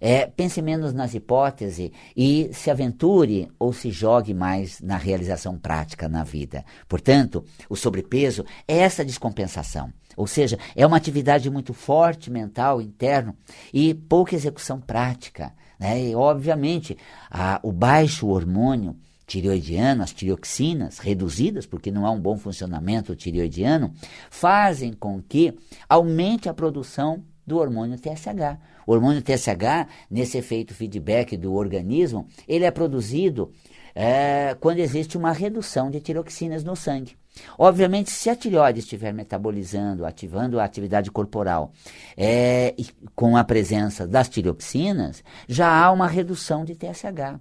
é, 0.00 0.27
pense 0.27 0.62
menos 0.62 0.93
nas 0.93 1.15
hipóteses 1.15 1.91
e 2.17 2.50
se 2.53 2.71
aventure 2.71 3.49
ou 3.59 3.73
se 3.73 3.91
jogue 3.91 4.33
mais 4.35 4.81
na 4.81 4.97
realização 4.97 5.59
prática 5.59 6.09
na 6.09 6.25
vida. 6.25 6.65
Portanto, 6.88 7.45
o 7.69 7.77
sobrepeso 7.77 8.45
é 8.67 8.79
essa 8.79 9.05
descompensação. 9.05 9.93
Ou 10.17 10.27
seja, 10.27 10.59
é 10.75 10.85
uma 10.87 10.97
atividade 10.97 11.49
muito 11.49 11.73
forte 11.73 12.31
mental, 12.31 12.81
interno, 12.81 13.37
e 13.73 13.95
pouca 13.95 14.35
execução 14.35 14.81
prática. 14.81 15.53
Né? 15.79 16.07
E, 16.07 16.15
obviamente, 16.15 16.97
a, 17.31 17.61
o 17.62 17.71
baixo 17.71 18.27
hormônio 18.27 18.97
tireoidiano, 19.28 20.02
as 20.02 20.12
tireoxinas 20.12 20.99
reduzidas, 20.99 21.66
porque 21.66 21.90
não 21.92 22.06
há 22.06 22.11
um 22.11 22.18
bom 22.18 22.38
funcionamento 22.38 23.14
tireoidiano, 23.14 23.92
fazem 24.30 24.92
com 24.92 25.23
que 25.23 25.54
aumente 25.88 26.49
a 26.49 26.54
produção 26.54 27.23
do 27.47 27.58
hormônio 27.58 27.99
TSH. 27.99 28.58
O 28.87 28.92
hormônio 28.92 29.23
TSH, 29.23 29.87
nesse 30.11 30.38
efeito 30.38 30.75
feedback 30.75 31.37
do 31.37 31.52
organismo, 31.54 32.26
ele 32.49 32.64
é 32.64 32.70
produzido 32.70 33.52
é, 33.94 34.56
quando 34.61 34.78
existe 34.78 35.18
uma 35.18 35.32
redução 35.32 35.90
de 35.90 36.00
tiroxinas 36.00 36.64
no 36.64 36.75
sangue. 36.75 37.16
Obviamente, 37.58 38.11
se 38.11 38.30
a 38.30 38.37
tireoide 38.37 38.80
estiver 38.80 39.12
metabolizando, 39.12 40.06
ativando 40.06 40.58
a 40.58 40.64
atividade 40.64 41.11
corporal 41.11 41.73
é, 42.16 42.75
com 43.14 43.37
a 43.37 43.44
presença 43.44 44.06
das 44.06 44.28
tiroxinas, 44.28 45.23
já 45.47 45.68
há 45.68 45.92
uma 45.92 46.06
redução 46.06 46.64
de 46.64 46.75
TSH. 46.75 47.40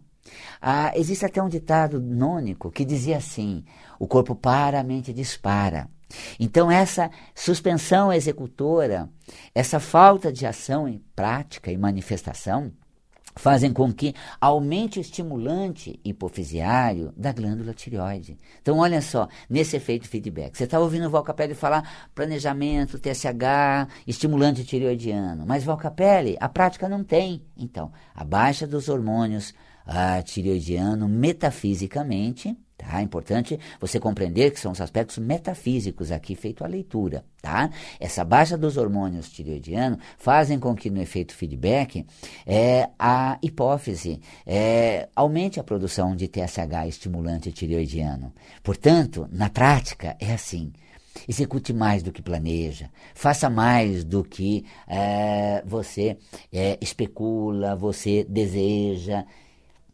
Ah, 0.61 0.91
existe 0.95 1.25
até 1.25 1.41
um 1.41 1.49
ditado 1.49 1.99
nônico 1.99 2.71
que 2.71 2.85
dizia 2.85 3.17
assim: 3.17 3.63
o 3.99 4.07
corpo 4.07 4.35
para, 4.35 4.79
a 4.79 4.83
mente 4.83 5.13
dispara. 5.13 5.89
Então, 6.39 6.71
essa 6.71 7.11
suspensão 7.35 8.13
executora, 8.13 9.09
essa 9.53 9.79
falta 9.79 10.31
de 10.31 10.45
ação 10.45 10.87
em 10.87 11.03
prática 11.15 11.71
e 11.71 11.77
manifestação, 11.77 12.71
fazem 13.37 13.71
com 13.71 13.93
que 13.93 14.13
aumente 14.41 14.99
o 14.99 15.01
estimulante 15.01 15.99
hipofisiário 16.03 17.13
da 17.15 17.31
glândula 17.31 17.73
tireoide. 17.73 18.37
Então, 18.61 18.79
olha 18.79 19.01
só, 19.01 19.27
nesse 19.49 19.75
efeito 19.75 20.07
feedback. 20.07 20.57
Você 20.57 20.63
está 20.63 20.79
ouvindo 20.79 21.07
o 21.07 21.09
Valcapelli 21.09 21.53
falar 21.53 22.09
planejamento, 22.15 22.99
TSH, 22.99 23.87
estimulante 24.07 24.65
tireoidiano, 24.65 25.45
mas 25.45 25.63
Valcapelli, 25.63 26.35
a 26.39 26.49
prática 26.49 26.89
não 26.89 27.03
tem. 27.03 27.43
Então, 27.55 27.91
a 28.13 28.23
baixa 28.23 28.65
dos 28.65 28.89
hormônios 28.89 29.53
a 29.87 30.21
tireoidiano 30.21 31.07
metafisicamente, 31.07 32.55
tá? 32.77 32.99
É 32.99 33.03
importante 33.03 33.57
você 33.79 33.99
compreender 33.99 34.51
que 34.51 34.59
são 34.59 34.71
os 34.71 34.81
aspectos 34.81 35.17
metafísicos 35.17 36.11
aqui 36.11 36.35
feito 36.35 36.63
a 36.63 36.67
leitura, 36.67 37.23
tá? 37.41 37.69
Essa 37.99 38.23
baixa 38.23 38.57
dos 38.57 38.77
hormônios 38.77 39.29
tireoidiano 39.29 39.97
fazem 40.17 40.59
com 40.59 40.75
que 40.75 40.89
no 40.89 41.01
efeito 41.01 41.33
feedback 41.33 42.05
é, 42.45 42.89
a 42.99 43.39
hipófise 43.41 44.19
é, 44.45 45.07
aumente 45.15 45.59
a 45.59 45.63
produção 45.63 46.15
de 46.15 46.27
TSH 46.27 46.87
estimulante 46.87 47.51
tireoidiano. 47.51 48.33
Portanto, 48.61 49.27
na 49.31 49.49
prática 49.49 50.15
é 50.19 50.33
assim. 50.33 50.71
Execute 51.27 51.73
mais 51.73 52.03
do 52.03 52.11
que 52.11 52.21
planeja, 52.21 52.91
faça 53.15 53.49
mais 53.49 54.03
do 54.03 54.23
que 54.23 54.65
é, 54.87 55.63
você 55.65 56.17
é, 56.53 56.77
especula, 56.79 57.75
você 57.75 58.23
deseja. 58.29 59.25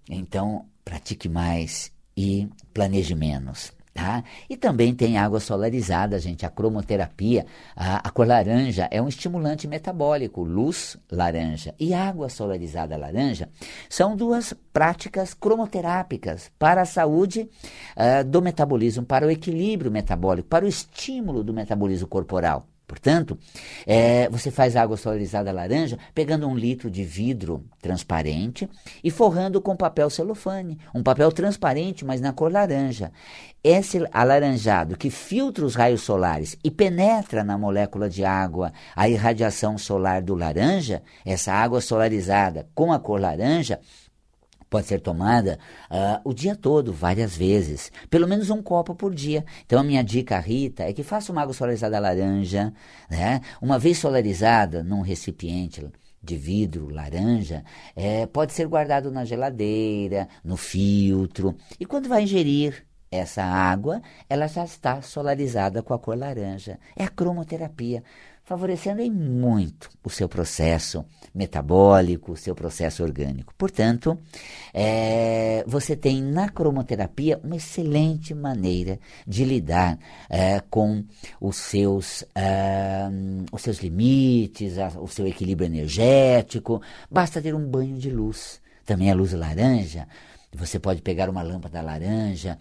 Então, 0.10 0.65
pratique 0.83 1.29
mais 1.29 1.91
e 2.15 2.48
planeje 2.74 3.15
menos. 3.15 3.72
Tá? 3.93 4.24
E 4.50 4.57
também 4.57 4.91
tem 4.91 5.19
água 5.19 5.39
solarizada, 5.39 6.17
gente. 6.17 6.48
A 6.48 6.50
cromoterapia, 6.50 7.45
a, 7.75 7.98
a, 7.98 8.10
cor 8.10 8.25
laranja 8.25 8.88
é 8.89 9.00
um 9.00 9.07
estimulante 9.07 9.67
metabólico, 9.67 10.41
luz 10.41 10.98
laranja 11.12 11.75
e 11.79 11.93
água 11.93 12.27
solarizada 12.27 12.98
laranja 12.98 13.50
são 13.88 14.15
duas 14.15 14.51
práticas 14.74 15.36
cromoterápicas 15.36 16.50
para 16.57 16.81
a 16.81 16.86
saúde 16.86 17.48
uh, 17.95 18.24
do 18.27 18.41
metabolismo, 18.41 19.05
para 19.05 19.27
o 19.27 19.31
equilíbrio 19.31 19.91
metabólico, 19.91 20.50
para 20.50 20.65
o 20.65 20.67
estímulo 20.67 21.43
do 21.43 21.53
metabolismo 21.53 22.07
corporal. 22.07 22.65
Portanto, 22.85 23.37
é, 23.87 24.27
você 24.29 24.51
faz 24.51 24.75
água 24.75 24.97
solarizada 24.97 25.51
laranja 25.51 25.97
pegando 26.13 26.47
um 26.47 26.55
litro 26.55 26.91
de 26.91 27.03
vidro 27.03 27.65
transparente 27.81 28.69
e 29.03 29.09
forrando 29.09 29.61
com 29.61 29.75
papel 29.75 30.09
celofane, 30.09 30.77
um 30.93 31.01
papel 31.01 31.31
transparente, 31.31 32.03
mas 32.03 32.19
na 32.19 32.33
cor 32.33 32.51
laranja. 32.51 33.11
Esse 33.63 34.05
alaranjado 34.11 34.97
que 34.97 35.09
filtra 35.09 35.63
os 35.63 35.73
raios 35.73 36.01
solares 36.01 36.57
e 36.61 36.69
penetra 36.69 37.43
na 37.43 37.57
molécula 37.57 38.09
de 38.09 38.25
água 38.25 38.73
a 38.93 39.07
irradiação 39.07 39.77
solar 39.77 40.21
do 40.21 40.35
laranja, 40.35 41.01
essa 41.25 41.53
água 41.53 41.79
solarizada 41.79 42.67
com 42.75 42.91
a 42.91 42.99
cor 42.99 43.21
laranja, 43.21 43.79
pode 44.74 44.88
ser 44.88 45.01
tomada 45.01 45.60
uh, 45.92 46.27
o 46.27 46.34
dia 46.34 46.56
todo, 46.56 46.92
várias 46.92 47.38
vezes, 47.38 47.92
pelo 48.10 48.27
menos 48.27 48.50
um 48.50 48.60
copo 48.60 48.96
por 48.96 49.13
dia. 49.13 49.46
Então 49.68 49.80
a 49.80 49.84
minha 49.84 50.03
dica, 50.03 50.39
Rita, 50.39 50.82
é 50.82 50.92
que 50.92 51.03
faça 51.03 51.32
uma 51.32 51.44
água 51.44 51.53
solarizada 51.53 52.00
laranja, 52.00 52.74
né? 53.08 53.39
Uma 53.62 53.77
vez 53.77 54.00
solarizada 54.00 54.84
num 54.84 55.01
recipiente 55.01 55.88
de 56.24 56.36
vidro 56.36 56.89
laranja, 56.89 57.63
é, 57.96 58.25
pode 58.25 58.51
ser 58.53 58.65
guardado 58.68 59.12
na 59.12 59.24
geladeira, 59.24 60.27
no 60.44 60.58
filtro. 60.58 61.56
E 61.80 61.86
quando 61.86 62.10
vai 62.10 62.24
ingerir 62.24 62.84
essa 63.12 63.44
água, 63.44 64.01
ela 64.27 64.48
já 64.48 64.65
está 64.65 65.03
solarizada 65.03 65.84
com 65.84 65.94
a 65.94 66.00
cor 66.00 66.18
laranja. 66.18 66.80
É 66.96 67.03
a 67.03 67.10
cromoterapia 67.10 68.03
favorecendo 68.43 69.01
em 69.01 69.09
muito 69.09 69.89
o 70.03 70.09
seu 70.09 70.27
processo 70.27 71.05
metabólico, 71.33 72.33
o 72.33 72.38
seu 72.38 72.53
processo 72.53 73.01
orgânico. 73.01 73.53
Portanto, 73.57 74.19
é, 74.73 75.63
você 75.65 75.95
tem 75.95 76.21
na 76.21 76.50
cromoterapia 76.50 77.39
uma 77.43 77.55
excelente 77.55 78.33
maneira 78.33 79.00
de 79.25 79.45
lidar 79.45 79.97
é, 80.29 80.59
com 80.69 81.03
os 81.39 81.55
seus, 81.55 82.23
é, 82.35 83.07
os 83.51 83.62
seus 83.62 83.79
limites, 83.79 84.77
a, 84.77 84.88
o 85.00 85.07
seu 85.07 85.25
equilíbrio 85.25 85.65
energético. 85.65 86.81
Basta 87.09 87.41
ter 87.41 87.55
um 87.55 87.65
banho 87.65 87.97
de 87.97 88.09
luz. 88.09 88.62
Também 88.85 89.09
a 89.09 89.15
luz 89.15 89.31
laranja 89.33 90.07
você 90.55 90.77
pode 90.77 91.01
pegar 91.01 91.31
uma 91.31 91.41
lâmpada 91.41 91.81
laranja 91.81 92.59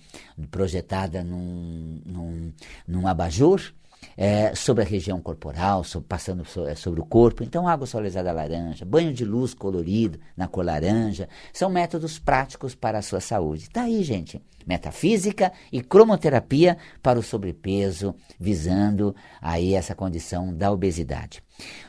projetada 0.50 1.22
num, 1.22 2.00
num, 2.06 2.52
num 2.88 3.06
abajur 3.06 3.74
é, 4.16 4.54
sobre 4.54 4.84
a 4.84 4.86
região 4.86 5.20
corporal, 5.20 5.84
sobre, 5.84 6.08
passando 6.08 6.44
so, 6.44 6.66
é, 6.66 6.74
sobre 6.74 7.00
o 7.00 7.04
corpo. 7.04 7.42
Então, 7.42 7.68
água 7.68 7.86
solarizada 7.86 8.32
laranja, 8.32 8.84
banho 8.84 9.12
de 9.12 9.24
luz 9.24 9.54
colorido 9.54 10.18
na 10.36 10.48
cor 10.48 10.64
laranja, 10.64 11.28
são 11.52 11.70
métodos 11.70 12.18
práticos 12.18 12.74
para 12.74 12.98
a 12.98 13.02
sua 13.02 13.20
saúde. 13.20 13.70
Tá 13.70 13.82
aí, 13.82 14.02
gente. 14.02 14.42
Metafísica 14.66 15.52
e 15.72 15.80
cromoterapia 15.82 16.76
para 17.02 17.18
o 17.18 17.22
sobrepeso, 17.22 18.14
visando 18.38 19.16
aí 19.40 19.74
essa 19.74 19.94
condição 19.94 20.54
da 20.54 20.70
obesidade. 20.70 21.42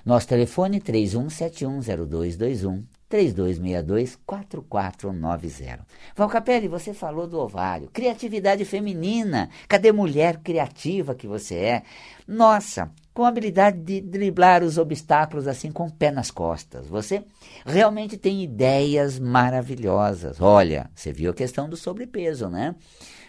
Nosso 0.03 0.27
telefone 0.27 0.81
31710221 0.81 2.83
3262-4490. 3.13 5.79
Valcapelli, 6.15 6.67
você 6.67 6.93
falou 6.93 7.27
do 7.27 7.39
ovário. 7.39 7.89
Criatividade 7.93 8.65
feminina. 8.65 9.51
Cadê 9.67 9.91
mulher 9.91 10.37
criativa 10.37 11.13
que 11.13 11.27
você 11.27 11.53
é? 11.55 11.83
Nossa, 12.27 12.89
com 13.13 13.23
a 13.23 13.27
habilidade 13.27 13.77
de 13.77 14.01
driblar 14.01 14.63
os 14.63 14.79
obstáculos 14.79 15.47
assim 15.47 15.71
com 15.71 15.85
o 15.85 15.91
pé 15.91 16.09
nas 16.09 16.31
costas. 16.31 16.87
Você 16.87 17.23
realmente 17.63 18.17
tem 18.17 18.43
ideias 18.43 19.19
maravilhosas. 19.19 20.41
Olha, 20.41 20.89
você 20.95 21.13
viu 21.13 21.29
a 21.29 21.35
questão 21.35 21.69
do 21.69 21.77
sobrepeso, 21.77 22.49
né? 22.49 22.73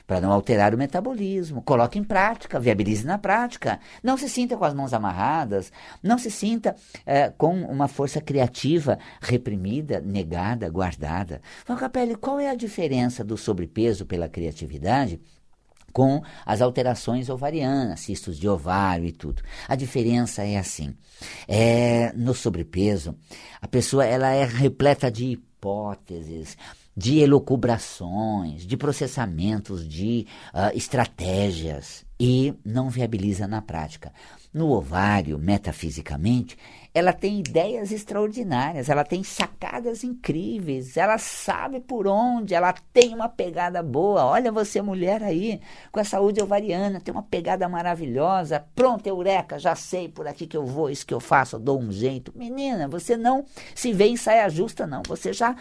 Para 0.07 0.21
não 0.21 0.33
alterar 0.33 0.75
o 0.75 0.79
metabolismo. 0.79 1.63
Coloque 1.63 1.99
em 1.99 2.05
prática, 2.05 2.61
viabilize 2.61 3.07
na 3.07 3.19
prática. 3.19 3.81
Não 4.03 4.17
se 4.17 4.29
sinta 4.29 4.57
com 4.57 4.65
as 4.65 4.75
mãos 4.75 4.93
amarradas, 4.93 5.73
não 6.03 6.19
se 6.19 6.31
sinta 6.31 6.77
é, 7.07 7.31
com 7.31 7.55
uma 7.63 7.89
força 7.89 8.21
criativa 8.21 8.99
reprimida, 9.21 10.01
negada, 10.01 10.69
guardada. 10.69 11.41
Fala, 11.65 11.81
Capelli, 11.81 12.17
qual 12.17 12.39
é 12.39 12.51
a 12.51 12.55
diferença 12.55 13.25
do 13.25 13.37
sobrepeso 13.37 14.05
pela 14.07 14.29
criatividade? 14.29 15.21
com 15.95 16.21
as 16.45 16.61
alterações 16.61 17.31
ovarianas, 17.31 18.01
cistos 18.01 18.37
de 18.37 18.49
ovário 18.49 19.07
e 19.07 19.13
tudo. 19.13 19.43
A 19.69 19.77
diferença 19.77 20.43
é 20.43 20.59
assim: 20.59 20.93
é, 21.47 22.13
no 22.15 22.35
sobrepeso, 22.35 23.17
a 23.63 23.69
pessoa 23.69 24.05
ela 24.05 24.33
é 24.33 24.45
repleta 24.45 25.09
de 25.09 25.27
hipóteses, 25.27 26.59
de 26.97 27.19
elucubrações, 27.19 28.67
de 28.67 28.77
processamentos, 28.77 29.89
de 29.89 30.27
uh, 30.53 30.77
estratégias. 30.77 32.05
e 32.19 32.55
não 32.65 32.89
viabiliza 32.89 33.47
na 33.49 33.61
prática. 33.61 34.13
No 34.53 34.71
ovário, 34.71 35.37
metafisicamente, 35.37 36.57
ela 36.95 37.13
tem 37.13 37.41
ideias 37.41 37.91
extraordinárias, 37.91 38.89
ela 38.89 39.03
tem 39.03 39.25
sacadas 39.25 40.05
incríveis, 40.05 40.97
ela 40.97 41.19
sabe 41.19 41.81
por 41.81 42.07
onde, 42.07 42.55
ela 42.55 42.73
tem 42.93 43.13
uma 43.13 43.29
pegada 43.29 43.83
boa. 43.83 44.25
Olha 44.25 44.53
você, 44.53 44.81
mulher 44.81 45.25
aí, 45.25 45.61
com 45.91 45.99
a 45.99 46.05
saúde 46.05 46.41
ovariana, 46.41 47.01
tem 47.01 47.13
uma 47.13 47.25
pegada 47.25 47.69
maravilhosa. 47.69 48.65
Pronto, 48.77 49.05
eureka, 49.09 49.59
já 49.59 49.75
sei 49.75 50.09
por 50.09 50.29
aqui 50.29 50.47
que 50.47 50.57
eu 50.57 50.65
vou, 50.65 50.89
isso 50.89 51.05
que 51.05 51.13
eu 51.15 51.19
faço, 51.19 51.57
eu 51.57 51.61
dou 51.61 51.81
um 51.81 51.91
jeito. 51.91 52.33
Menina, 52.37 52.87
você 52.87 53.17
não 53.17 53.45
se 53.75 53.93
vê 53.93 54.07
em 54.07 54.17
saia 54.17 54.49
justa, 54.49 54.87
não. 54.87 55.03
Você 55.09 55.33
já 55.33 55.57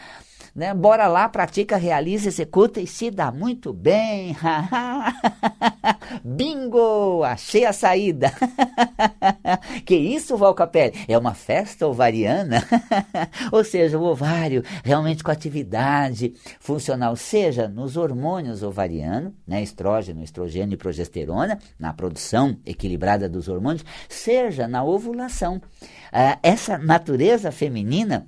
né? 0.56 0.74
Bora 0.74 1.08
lá, 1.08 1.28
pratica, 1.28 1.78
realiza, 1.78 2.28
executa 2.28 2.80
e 2.80 2.86
se 2.86 3.10
dá 3.10 3.32
muito 3.32 3.74
bem. 3.74 4.36
Bingo! 6.24 7.24
Achei 7.24 7.66
a 7.66 7.74
saída. 7.74 8.32
que 9.84 9.96
isso, 9.96 10.38
Valcapelli? 10.38 10.94
É 11.08 11.18
uma 11.18 11.34
festa 11.34 11.88
ovariana? 11.88 12.64
Ou 13.52 13.64
seja, 13.64 13.98
o 13.98 14.04
ovário 14.04 14.64
realmente 14.84 15.24
com 15.24 15.32
atividade 15.32 16.34
funcional, 16.60 17.16
seja 17.16 17.68
nos 17.68 17.98
hormônios 17.98 18.62
ovarianos, 18.62 19.34
né? 19.48 19.64
estrógeno, 19.64 20.24
estrogênio 20.24 20.76
e 20.76 20.78
progesterona, 20.78 21.58
na 21.80 21.94
produção 21.94 22.58
equilibrada 22.66 23.28
dos 23.28 23.48
hormônios, 23.48 23.84
seja 24.08 24.68
na 24.68 24.84
ovulação. 24.84 25.58
Uh, 25.58 26.38
essa 26.44 26.78
natureza 26.78 27.52
feminina 27.52 28.28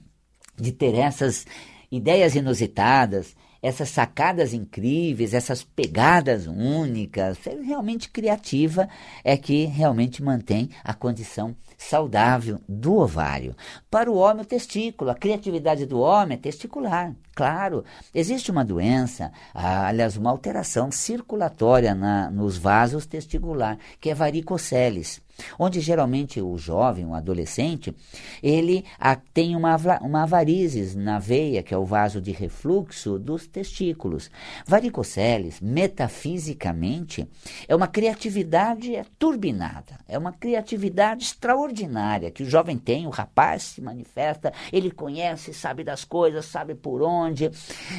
de 0.58 0.72
ter 0.72 0.96
essas 0.96 1.46
ideias 1.92 2.36
inusitadas, 2.36 3.36
essas 3.62 3.90
sacadas 3.90 4.54
incríveis, 4.54 5.34
essas 5.34 5.64
pegadas 5.64 6.46
únicas, 6.46 7.40
realmente 7.64 8.10
criativa 8.10 8.88
é 9.24 9.36
que 9.36 9.66
realmente 9.66 10.22
mantém 10.22 10.70
a 10.84 10.94
condição 10.94 11.56
saudável 11.76 12.60
do 12.70 12.96
ovário. 12.98 13.56
Para 13.90 14.12
o 14.12 14.16
homem, 14.16 14.44
o 14.44 14.48
testículo, 14.48 15.10
a 15.10 15.16
criatividade 15.16 15.86
do 15.88 16.00
homem 16.00 16.38
é 16.38 16.42
testicular. 16.42 17.16
Claro, 17.34 17.84
existe 18.14 18.52
uma 18.52 18.64
doença, 18.64 19.32
aliás, 19.54 20.16
uma 20.16 20.30
alteração 20.30 20.92
circulatória 20.92 21.96
na, 21.96 22.30
nos 22.30 22.58
vasos 22.58 23.08
testicular, 23.08 23.80
que 24.00 24.12
é 24.12 24.14
varicoceles 24.14 25.25
onde 25.58 25.80
geralmente 25.80 26.42
o 26.42 26.58
jovem, 26.58 27.06
o 27.06 27.14
adolescente, 27.14 27.96
ele 28.42 28.86
tem 29.34 29.56
uma, 29.56 29.76
uma 30.02 30.26
varizes 30.26 30.96
na 30.96 31.20
veia, 31.20 31.64
que 31.64 31.74
é 31.74 31.78
o 31.78 31.86
vaso 31.86 32.22
de 32.22 32.32
refluxo 32.32 33.20
dos 33.20 33.48
testículos. 33.48 34.30
Varicoceles, 34.66 35.60
metafisicamente, 35.62 37.28
é 37.68 37.76
uma 37.76 37.88
criatividade 37.88 39.02
turbinada, 39.18 40.00
é 40.08 40.18
uma 40.18 40.32
criatividade 40.32 41.26
extraordinária 41.26 42.32
que 42.32 42.44
o 42.44 42.50
jovem 42.50 42.78
tem, 42.78 43.08
o 43.08 43.12
rapaz 43.12 43.64
se 43.64 43.82
manifesta, 43.82 44.54
ele 44.72 44.92
conhece, 44.92 45.54
sabe 45.54 45.84
das 45.84 46.04
coisas, 46.04 46.46
sabe 46.46 46.76
por 46.76 47.02
onde, 47.02 47.16
onde, 47.26 47.46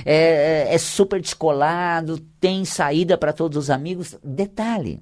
é, 0.04 0.66
é, 0.68 0.74
é 0.74 0.78
super 0.78 1.20
descolado, 1.20 2.18
tem 2.40 2.64
saída 2.64 3.18
para 3.18 3.32
todos 3.32 3.56
os 3.58 3.70
amigos. 3.70 4.16
Detalhe, 4.22 5.00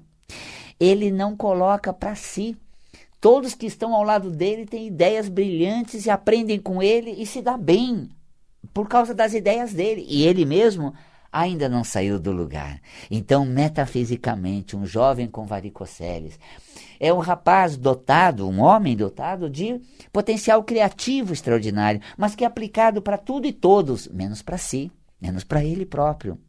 ele 0.79 1.11
não 1.11 1.35
coloca 1.35 1.93
para 1.93 2.15
si. 2.15 2.57
Todos 3.19 3.55
que 3.55 3.65
estão 3.65 3.93
ao 3.95 4.03
lado 4.03 4.29
dele 4.29 4.65
têm 4.65 4.87
ideias 4.87 5.27
brilhantes 5.27 6.05
e 6.05 6.09
aprendem 6.09 6.59
com 6.59 6.81
ele 6.81 7.11
e 7.11 7.25
se 7.25 7.41
dá 7.41 7.57
bem 7.57 8.09
por 8.73 8.87
causa 8.87 9.13
das 9.13 9.33
ideias 9.33 9.73
dele. 9.73 10.05
E 10.07 10.23
ele 10.23 10.45
mesmo 10.45 10.93
ainda 11.31 11.67
não 11.67 11.83
saiu 11.83 12.19
do 12.19 12.31
lugar. 12.31 12.79
Então, 13.09 13.45
metafisicamente, 13.45 14.75
um 14.75 14.85
jovem 14.85 15.27
com 15.27 15.45
varicoceles 15.45 16.39
é 16.99 17.13
um 17.13 17.19
rapaz 17.19 17.77
dotado, 17.77 18.47
um 18.47 18.61
homem 18.61 18.95
dotado 18.95 19.49
de 19.49 19.81
potencial 20.11 20.63
criativo 20.63 21.33
extraordinário, 21.33 22.01
mas 22.17 22.35
que 22.35 22.43
é 22.43 22.47
aplicado 22.47 23.01
para 23.01 23.17
tudo 23.17 23.47
e 23.47 23.53
todos, 23.53 24.07
menos 24.07 24.41
para 24.41 24.57
si, 24.57 24.91
menos 25.21 25.43
para 25.43 25.63
ele 25.63 25.85
próprio. 25.85 26.39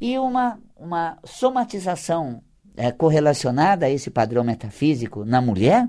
E 0.00 0.18
uma, 0.18 0.58
uma 0.76 1.18
somatização 1.24 2.42
é, 2.76 2.90
correlacionada 2.90 3.86
a 3.86 3.90
esse 3.90 4.10
padrão 4.10 4.44
metafísico 4.44 5.24
na 5.24 5.40
mulher 5.40 5.88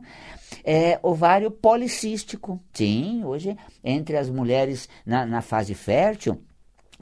é 0.63 0.99
ovário 1.01 1.51
policístico. 1.51 2.61
Sim, 2.73 3.23
hoje, 3.23 3.57
entre 3.83 4.17
as 4.17 4.29
mulheres 4.29 4.87
na, 5.05 5.25
na 5.25 5.41
fase 5.41 5.73
fértil, 5.73 6.41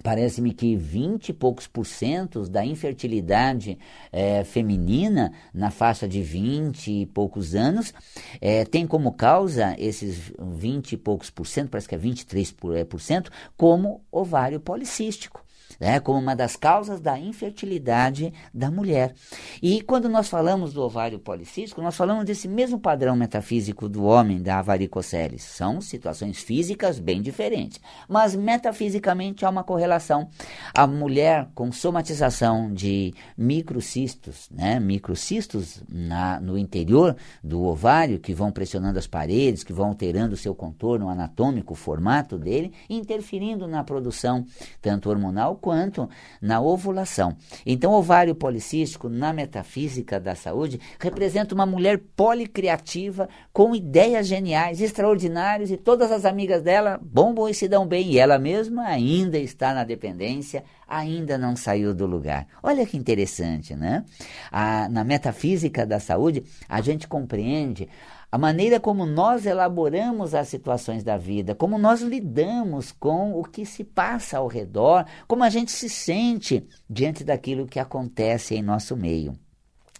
Parece-me 0.01 0.53
que 0.53 0.75
20 0.75 1.29
e 1.29 1.33
poucos 1.33 1.67
por 1.67 1.85
cento 1.85 2.49
da 2.49 2.65
infertilidade 2.65 3.77
é, 4.11 4.43
feminina, 4.43 5.31
na 5.53 5.69
faixa 5.69 6.07
de 6.07 6.21
20 6.21 6.91
e 6.91 7.05
poucos 7.05 7.53
anos, 7.53 7.93
é, 8.41 8.65
tem 8.65 8.87
como 8.87 9.13
causa 9.13 9.75
esses 9.77 10.31
20 10.39 10.93
e 10.93 10.97
poucos 10.97 11.29
por 11.29 11.45
cento, 11.45 11.69
parece 11.69 11.87
que 11.87 11.95
é 11.95 11.97
23 11.97 12.51
por, 12.51 12.75
é, 12.75 12.83
por 12.83 12.99
cento, 12.99 13.31
como 13.55 14.03
ovário 14.11 14.59
policístico 14.59 15.43
né, 15.79 15.99
como 15.99 16.19
uma 16.19 16.35
das 16.35 16.55
causas 16.55 17.01
da 17.01 17.17
infertilidade 17.17 18.33
da 18.53 18.69
mulher. 18.69 19.13
E 19.61 19.81
quando 19.81 20.09
nós 20.09 20.29
falamos 20.29 20.73
do 20.73 20.81
ovário 20.81 21.19
policístico, 21.19 21.81
nós 21.81 21.95
falamos 21.95 22.25
desse 22.25 22.47
mesmo 22.47 22.79
padrão 22.79 23.15
metafísico 23.15 23.87
do 23.89 24.03
homem, 24.03 24.41
da 24.41 24.61
varicoceles. 24.61 25.43
São 25.43 25.81
situações 25.81 26.39
físicas 26.39 26.99
bem 26.99 27.21
diferentes, 27.21 27.79
mas 28.07 28.35
metafisicamente 28.35 29.45
há 29.45 29.49
uma 29.49 29.63
correlação. 29.63 30.29
A 30.73 30.85
mulher 30.87 31.47
com 31.53 31.71
somatização 31.71 32.73
de 32.73 33.13
microcistos, 33.37 34.49
né, 34.51 34.79
microcistos 34.79 35.83
na, 35.89 36.39
no 36.39 36.57
interior 36.57 37.15
do 37.43 37.63
ovário, 37.63 38.19
que 38.19 38.33
vão 38.33 38.51
pressionando 38.51 38.99
as 38.99 39.07
paredes, 39.07 39.63
que 39.63 39.73
vão 39.73 39.87
alterando 39.87 40.33
o 40.33 40.37
seu 40.37 40.55
contorno 40.55 41.09
anatômico, 41.09 41.73
o 41.73 41.77
formato 41.77 42.37
dele, 42.37 42.73
interferindo 42.89 43.67
na 43.67 43.83
produção 43.83 44.45
tanto 44.81 45.09
hormonal 45.09 45.55
quanto 45.63 46.09
na 46.41 46.59
ovulação. 46.59 47.37
Então, 47.65 47.93
o 47.93 47.95
ovário 47.95 48.35
policístico, 48.35 49.07
na 49.07 49.31
metafísica 49.31 50.19
da 50.19 50.35
saúde, 50.35 50.77
representa 50.99 51.55
uma 51.55 51.65
mulher 51.65 52.01
policriativa 52.17 53.29
com 53.53 53.73
ideias 53.73 54.27
geniais, 54.27 54.81
extraordinárias, 54.81 55.71
e 55.71 55.77
todas 55.77 56.11
as 56.11 56.25
amigas 56.25 56.61
dela 56.61 56.99
bombam 57.01 57.47
e 57.47 57.53
se 57.53 57.69
dão 57.69 57.87
bem, 57.87 58.11
e 58.11 58.19
ela 58.19 58.37
mesma 58.37 58.83
ainda 58.83 59.37
está 59.37 59.73
na 59.73 59.85
dependência, 59.85 60.65
ainda 60.85 61.37
não 61.37 61.55
saiu 61.55 61.93
do 61.93 62.05
lugar. 62.05 62.45
Olha 62.61 62.85
que 62.85 62.97
interessante, 62.97 63.73
né? 63.73 64.03
A, 64.51 64.89
na 64.89 65.05
metafísica 65.05 65.85
da 65.85 65.99
saúde, 65.99 66.43
a 66.67 66.81
gente 66.81 67.07
compreende 67.07 67.87
a 68.33 68.37
maneira 68.39 68.79
como 68.79 69.05
nós 69.05 69.45
elaboramos 69.45 70.33
as 70.33 70.47
situações 70.47 71.03
da 71.03 71.17
vida, 71.17 71.53
como 71.53 71.77
nós 71.77 72.01
lidamos 72.01 72.91
com 72.91 73.39
o 73.39 73.43
que 73.43 73.63
se 73.63 73.83
passa 73.83 74.39
ao 74.39 74.47
redor, 74.47 75.05
como 75.27 75.43
a 75.43 75.51
gente 75.51 75.71
se 75.71 75.87
sente 75.87 76.67
diante 76.89 77.23
daquilo 77.23 77.67
que 77.67 77.79
acontece 77.79 78.55
em 78.55 78.63
nosso 78.63 78.97
meio. 78.97 79.37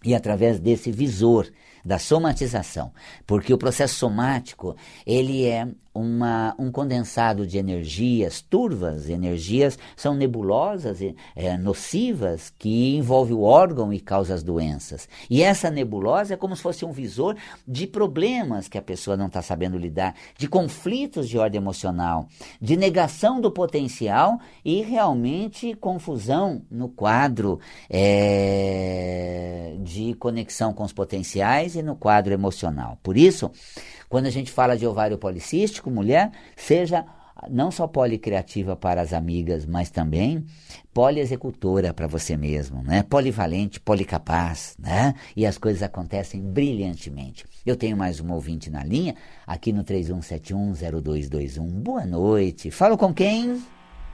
E 0.04 0.16
através 0.16 0.60
desse 0.60 0.92
visor 0.92 1.48
da 1.86 2.00
somatização, 2.00 2.92
porque 3.28 3.54
o 3.54 3.58
processo 3.58 3.94
somático 3.94 4.76
ele 5.06 5.46
é 5.46 5.68
uma, 5.94 6.56
um 6.58 6.72
condensado 6.72 7.46
de 7.46 7.58
energias 7.58 8.42
turvas, 8.42 9.10
energias 9.10 9.78
são 9.96 10.16
nebulosas, 10.16 11.00
é, 11.36 11.58
nocivas, 11.58 12.52
que 12.58 12.96
envolve 12.96 13.34
o 13.34 13.42
órgão 13.42 13.94
e 13.94 14.00
causa 14.00 14.34
as 14.34 14.42
doenças. 14.42 15.08
E 15.30 15.44
essa 15.44 15.70
nebulosa 15.70 16.34
é 16.34 16.38
como 16.38 16.56
se 16.56 16.64
fosse 16.64 16.84
um 16.84 16.92
visor 16.92 17.36
de 17.68 17.86
problemas 17.86 18.68
que 18.68 18.78
a 18.78 18.82
pessoa 18.82 19.16
não 19.16 19.28
está 19.28 19.42
sabendo 19.42 19.78
lidar, 19.78 20.16
de 20.38 20.48
conflitos 20.48 21.30
de 21.30 21.38
ordem 21.38 21.62
emocional, 21.62 22.28
de 22.60 22.76
negação 22.76 23.40
do 23.40 23.52
potencial 23.52 24.40
e 24.66 24.82
realmente 24.82 25.76
confusão 25.76 26.64
no 26.72 26.90
quadro 26.90 27.60
é, 27.90 29.76
de 29.80 30.14
conexão 30.16 30.74
com 30.74 30.84
os 30.84 30.94
potenciais 30.94 31.76
e 31.76 31.84
no 31.84 31.96
quadro 31.96 32.34
emocional. 32.34 32.98
Por 33.04 33.18
isso, 33.18 33.52
quando 34.14 34.28
a 34.28 34.30
gente 34.30 34.52
fala 34.52 34.78
de 34.78 34.86
ovário 34.86 35.18
policístico, 35.18 35.90
mulher, 35.90 36.30
seja 36.56 37.04
não 37.50 37.72
só 37.72 37.88
policriativa 37.88 38.76
para 38.76 39.02
as 39.02 39.12
amigas, 39.12 39.66
mas 39.66 39.90
também 39.90 40.46
poliexecutora 40.94 41.92
para 41.96 42.06
você 42.06 42.38
mesmo, 42.38 42.84
né? 42.84 43.02
Polivalente, 43.02 43.80
policapaz, 43.80 44.78
né? 44.78 45.16
E 45.36 45.48
as 45.48 45.58
coisas 45.58 45.82
acontecem 45.82 46.40
brilhantemente. 46.40 47.44
Eu 47.66 47.76
tenho 47.76 47.98
mais 47.98 48.22
um 48.22 48.32
ouvinte 48.32 48.70
na 48.70 48.84
linha, 48.84 49.16
aqui 49.48 49.74
no 49.74 49.84
31710221. 49.84 51.68
Boa 51.82 52.06
noite. 52.06 52.70
Falo 52.70 52.96
com 52.96 53.12
quem? 53.12 53.64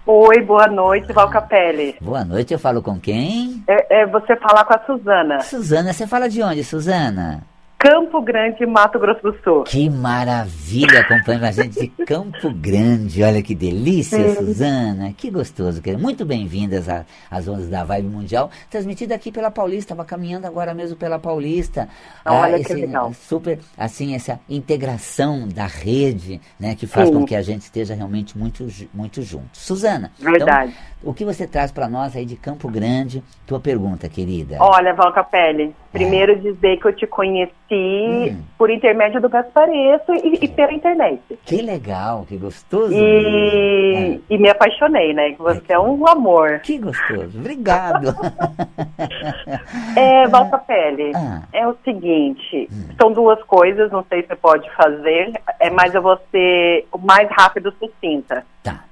Oi, 0.05 0.41
boa 0.45 0.67
noite, 0.67 1.11
Val 1.11 1.29
Capelli. 1.29 1.97
Boa 1.99 2.23
noite, 2.23 2.53
eu 2.53 2.59
falo 2.59 2.81
com 2.81 2.97
quem? 2.97 3.65
É, 3.67 4.03
é 4.03 4.07
você 4.07 4.37
falar 4.37 4.63
com 4.63 4.75
a 4.75 4.79
Suzana. 4.85 5.41
Suzana, 5.41 5.91
você 5.91 6.07
fala 6.07 6.29
de 6.29 6.41
onde, 6.41 6.63
Suzana? 6.63 7.48
Campo 7.79 8.21
Grande, 8.21 8.65
Mato 8.65 8.99
Grosso 8.99 9.21
do 9.21 9.33
Sul. 9.41 9.63
Que 9.63 9.89
maravilha 9.89 10.99
acompanhando 10.99 11.45
a 11.45 11.51
gente 11.51 11.79
de 11.79 11.87
Campo 12.05 12.51
Grande. 12.51 13.23
Olha 13.23 13.41
que 13.41 13.55
delícia, 13.55 14.35
Suzana. 14.35 15.13
Que 15.13 15.31
gostoso. 15.31 15.81
Muito 15.97 16.25
bem-vindas 16.25 16.87
às 17.31 17.47
ondas 17.47 17.69
da 17.69 17.85
Vibe 17.85 18.09
Mundial, 18.09 18.51
transmitida 18.69 19.15
aqui 19.15 19.31
pela 19.31 19.49
Paulista. 19.49 19.93
Estava 19.93 20.03
caminhando 20.03 20.45
agora 20.45 20.73
mesmo 20.73 20.97
pela 20.97 21.17
Paulista. 21.17 21.87
Olha 22.25 22.57
ah, 22.57 22.59
esse, 22.59 22.65
que 22.65 22.81
legal. 22.81 23.13
Super, 23.13 23.59
assim, 23.77 24.13
essa 24.13 24.41
integração 24.49 25.47
da 25.47 25.65
rede, 25.65 26.41
né, 26.59 26.75
que 26.75 26.85
faz 26.85 27.07
Sim. 27.07 27.13
com 27.13 27.25
que 27.25 27.33
a 27.33 27.41
gente 27.41 27.61
esteja 27.61 27.93
realmente 27.93 28.37
muito, 28.37 28.67
muito 28.93 29.21
junto. 29.21 29.57
Suzana. 29.57 30.11
Verdade. 30.19 30.73
Então, 30.73 31.11
o 31.11 31.13
que 31.13 31.23
você 31.23 31.47
traz 31.47 31.71
para 31.71 31.87
nós 31.87 32.13
aí 32.13 32.25
de 32.25 32.35
Campo 32.35 32.67
Grande? 32.67 33.23
Tua 33.47 33.57
pergunta, 33.57 34.09
querida. 34.09 34.57
Olha, 34.59 34.93
Val 34.93 35.13
Capelli, 35.13 35.73
primeiro 35.93 36.33
é. 36.33 36.35
dizer 36.35 36.77
que 36.77 36.85
eu 36.85 36.93
te 36.93 37.07
conheci 37.07 37.53
hum. 37.75 38.43
por 38.57 38.69
intermédio 38.69 39.21
do 39.21 39.29
Gaspareto 39.29 40.13
e, 40.13 40.39
e, 40.41 40.47
pela 40.47 40.73
internet. 40.73 41.21
Que 41.45 41.61
legal, 41.61 42.25
que 42.27 42.37
gostoso. 42.37 42.93
E, 42.93 43.95
é. 43.95 44.19
e 44.29 44.37
me 44.37 44.49
apaixonei, 44.49 45.13
né? 45.13 45.35
Você 45.37 45.63
é, 45.69 45.75
é 45.75 45.79
um 45.79 46.07
amor. 46.07 46.59
Que 46.59 46.77
gostoso, 46.77 47.39
obrigado. 47.39 48.07
é, 49.95 50.27
Val 50.27 50.49
Capelli, 50.49 51.11
ah. 51.15 51.43
é 51.53 51.67
o 51.67 51.75
seguinte, 51.83 52.67
hum. 52.71 52.95
são 52.99 53.11
duas 53.11 53.41
coisas, 53.43 53.91
não 53.91 54.05
sei 54.09 54.21
se 54.21 54.27
você 54.29 54.35
pode 54.35 54.69
fazer, 54.75 55.33
é 55.59 55.69
mais 55.69 55.93
eu 55.93 56.01
vou 56.01 56.17
ser 56.31 56.87
o 56.91 56.97
mais 56.97 57.29
rápido 57.31 57.73
sucinta. 57.79 58.45
Tá. 58.63 58.88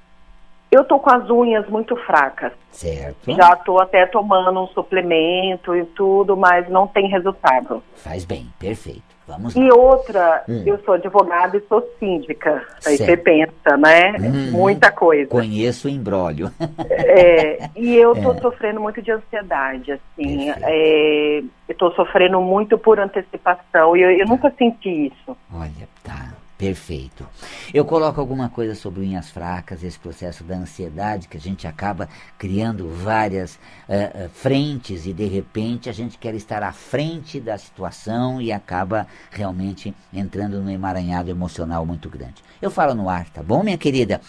Eu 0.72 0.84
tô 0.84 1.00
com 1.00 1.10
as 1.10 1.30
unhas 1.30 1.68
muito 1.70 1.96
fracas. 1.96 2.52
Certo. 2.72 3.34
Já 3.34 3.56
tô 3.56 3.80
até 3.80 4.06
tomando 4.06 4.62
um 4.62 4.68
suplemento 4.68 5.76
e 5.76 5.86
tudo, 5.86 6.36
mas 6.36 6.70
não 6.70 6.88
tem 6.88 7.08
resultado. 7.08 7.82
Faz 7.96 8.26
bem, 8.26 8.48
perfeito. 8.60 9.18
Vamos 9.28 9.54
lá. 9.54 9.62
E 9.62 9.72
outra, 9.72 10.44
hum. 10.48 10.64
eu 10.66 10.80
sou 10.86 10.94
advogada 10.94 11.58
e 11.58 11.68
sou 11.68 11.86
síndica. 12.00 12.66
Aí 12.86 12.98
você 12.98 13.18
pensa, 13.18 13.76
né? 13.78 14.16
Hum, 14.20 14.52
Muita 14.52 14.90
coisa. 14.90 15.30
Conheço 15.30 15.88
o 15.88 15.92
embrólio. 15.92 16.50
é, 16.90 17.70
e 17.76 17.96
eu 17.96 18.16
tô 18.16 18.32
é. 18.32 18.40
sofrendo 18.40 18.80
muito 18.80 19.02
de 19.02 19.12
ansiedade, 19.12 19.92
assim. 19.92 20.50
É, 20.62 21.44
eu 21.68 21.76
tô 21.76 21.92
sofrendo 21.92 22.40
muito 22.40 22.78
por 22.78 23.00
antecipação 23.00 23.98
e 23.98 24.02
eu, 24.02 24.12
eu 24.12 24.26
nunca 24.26 24.50
senti 24.58 25.08
isso. 25.08 25.38
Olha, 25.54 25.90
tá. 26.04 26.37
Perfeito. 26.58 27.24
Eu 27.72 27.86
coloco 27.86 28.20
alguma 28.20 28.50
coisa 28.50 28.74
sobre 28.74 29.02
unhas 29.02 29.30
fracas, 29.30 29.84
esse 29.84 30.00
processo 30.00 30.44
da 30.44 30.56
ansiedade, 30.56 31.28
que 31.28 31.38
a 31.38 31.40
gente 31.40 31.68
acaba 31.68 32.10
criando 32.36 32.90
várias 32.90 33.56
uh, 33.88 34.26
uh, 34.26 34.30
frentes 34.30 35.06
e 35.06 35.14
de 35.14 35.26
repente 35.26 35.88
a 35.88 35.94
gente 35.94 36.18
quer 36.18 36.34
estar 36.34 36.64
à 36.64 36.72
frente 36.72 37.40
da 37.40 37.60
situação 37.60 38.42
e 38.42 38.52
acaba 38.52 39.06
realmente 39.30 39.94
entrando 40.12 40.60
num 40.60 40.72
emaranhado 40.72 41.30
emocional 41.30 41.86
muito 41.86 42.10
grande. 42.10 42.44
Eu 42.60 42.72
falo 42.72 42.96
no 42.96 43.08
ar, 43.08 43.30
tá 43.30 43.44
bom, 43.44 43.62
minha 43.62 43.78
querida? 43.78 44.20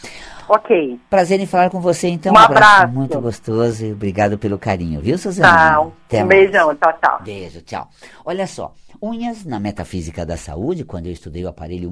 Ok. 0.46 1.00
Prazer 1.08 1.40
em 1.40 1.46
falar 1.46 1.70
com 1.70 1.80
você, 1.80 2.08
então. 2.08 2.34
Um, 2.34 2.36
abraço, 2.36 2.74
abraço. 2.74 2.94
muito 2.94 3.18
gostoso 3.22 3.86
e 3.86 3.92
obrigado 3.92 4.36
pelo 4.36 4.58
carinho, 4.58 5.00
viu, 5.00 5.16
Suzana? 5.16 5.48
Tchau. 5.48 5.92
Até 6.06 6.24
um 6.24 6.26
mais. 6.26 6.40
beijão, 6.40 6.74
tchau, 6.74 6.92
tchau. 7.02 7.22
Beijo, 7.22 7.62
tchau. 7.62 7.88
Olha 8.22 8.46
só. 8.46 8.74
Unhas 9.00 9.44
na 9.44 9.60
metafísica 9.60 10.26
da 10.26 10.36
saúde, 10.36 10.84
quando 10.84 11.06
eu 11.06 11.12
estudei 11.12 11.44
o 11.44 11.48
aparelho 11.48 11.88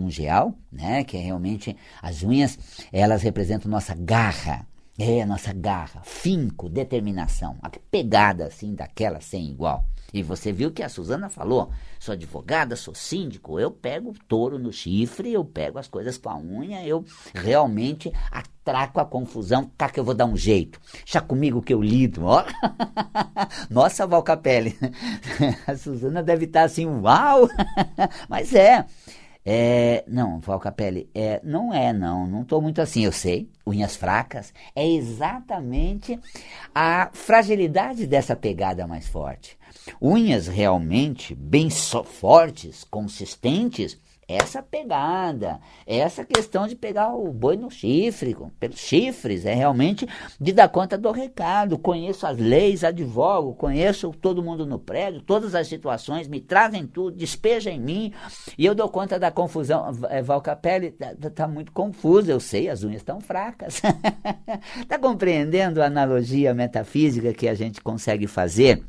né, 0.70 1.04
que 1.04 1.16
é 1.16 1.20
realmente 1.20 1.76
as 2.02 2.22
unhas, 2.22 2.58
elas 2.92 3.22
representam 3.22 3.70
nossa 3.70 3.94
garra, 3.94 4.66
é 4.98 5.22
a 5.22 5.26
nossa 5.26 5.52
garra, 5.52 6.00
finco, 6.04 6.68
determinação, 6.68 7.56
a 7.62 7.70
pegada 7.90 8.46
assim 8.46 8.74
daquela 8.74 9.20
sem 9.20 9.48
igual. 9.48 9.84
E 10.12 10.22
você 10.22 10.52
viu 10.52 10.70
que 10.70 10.82
a 10.82 10.88
Suzana 10.88 11.28
falou: 11.28 11.70
sou 11.98 12.12
advogada, 12.12 12.76
sou 12.76 12.94
síndico, 12.94 13.58
eu 13.58 13.70
pego 13.70 14.10
o 14.10 14.14
touro 14.26 14.58
no 14.58 14.72
chifre, 14.72 15.32
eu 15.32 15.44
pego 15.44 15.78
as 15.78 15.88
coisas 15.88 16.16
com 16.16 16.30
a 16.30 16.38
unha, 16.38 16.86
eu 16.86 17.04
realmente 17.34 18.12
atraco 18.30 19.00
a 19.00 19.04
confusão, 19.04 19.70
tá 19.76 19.88
que 19.88 20.00
eu 20.00 20.04
vou 20.04 20.14
dar 20.14 20.26
um 20.26 20.36
jeito. 20.36 20.80
Já 21.04 21.20
comigo 21.20 21.60
que 21.60 21.74
eu 21.74 21.82
lido, 21.82 22.24
ó. 22.24 22.44
Nossa, 23.68 24.06
Valcapelli, 24.06 24.78
a 25.66 25.76
Suzana 25.76 26.22
deve 26.22 26.46
estar 26.46 26.60
tá 26.60 26.66
assim, 26.66 26.86
uau! 26.86 27.48
Mas 28.28 28.54
é. 28.54 28.86
É, 29.48 30.02
não, 30.08 30.40
Valcapelli, 30.40 31.08
é, 31.14 31.40
não 31.44 31.72
é, 31.72 31.92
não, 31.92 32.26
não 32.26 32.42
estou 32.42 32.60
muito 32.60 32.80
assim, 32.82 33.04
eu 33.04 33.12
sei, 33.12 33.48
unhas 33.64 33.94
fracas, 33.94 34.52
é 34.74 34.84
exatamente 34.84 36.18
a 36.74 37.10
fragilidade 37.12 38.08
dessa 38.08 38.34
pegada 38.34 38.88
mais 38.88 39.06
forte. 39.06 39.56
Unhas 40.02 40.48
realmente 40.48 41.32
bem 41.32 41.70
so 41.70 42.02
fortes, 42.02 42.82
consistentes, 42.90 43.96
essa 44.28 44.60
pegada, 44.60 45.60
essa 45.86 46.24
questão 46.24 46.66
de 46.66 46.74
pegar 46.74 47.14
o 47.14 47.32
boi 47.32 47.56
no 47.56 47.70
chifre, 47.70 48.36
pelos 48.58 48.78
chifres, 48.78 49.46
é 49.46 49.54
realmente 49.54 50.06
de 50.40 50.52
dar 50.52 50.68
conta 50.68 50.98
do 50.98 51.12
recado. 51.12 51.78
Conheço 51.78 52.26
as 52.26 52.36
leis, 52.36 52.82
advogo, 52.82 53.54
conheço 53.54 54.12
todo 54.20 54.42
mundo 54.42 54.66
no 54.66 54.80
prédio, 54.80 55.22
todas 55.22 55.54
as 55.54 55.68
situações, 55.68 56.26
me 56.26 56.40
trazem 56.40 56.86
tudo, 56.86 57.16
despeja 57.16 57.70
em 57.70 57.78
mim, 57.78 58.12
e 58.58 58.66
eu 58.66 58.74
dou 58.74 58.88
conta 58.88 59.18
da 59.18 59.30
confusão. 59.30 59.92
É, 60.08 60.20
Valcapelli 60.20 60.88
está 60.88 61.30
tá 61.30 61.48
muito 61.48 61.70
confuso, 61.70 62.30
eu 62.30 62.40
sei, 62.40 62.68
as 62.68 62.82
unhas 62.82 63.02
estão 63.02 63.20
fracas. 63.20 63.80
Está 64.76 64.98
compreendendo 64.98 65.80
a 65.80 65.86
analogia 65.86 66.52
metafísica 66.52 67.32
que 67.32 67.48
a 67.48 67.54
gente 67.54 67.80
consegue 67.80 68.26
fazer? 68.26 68.82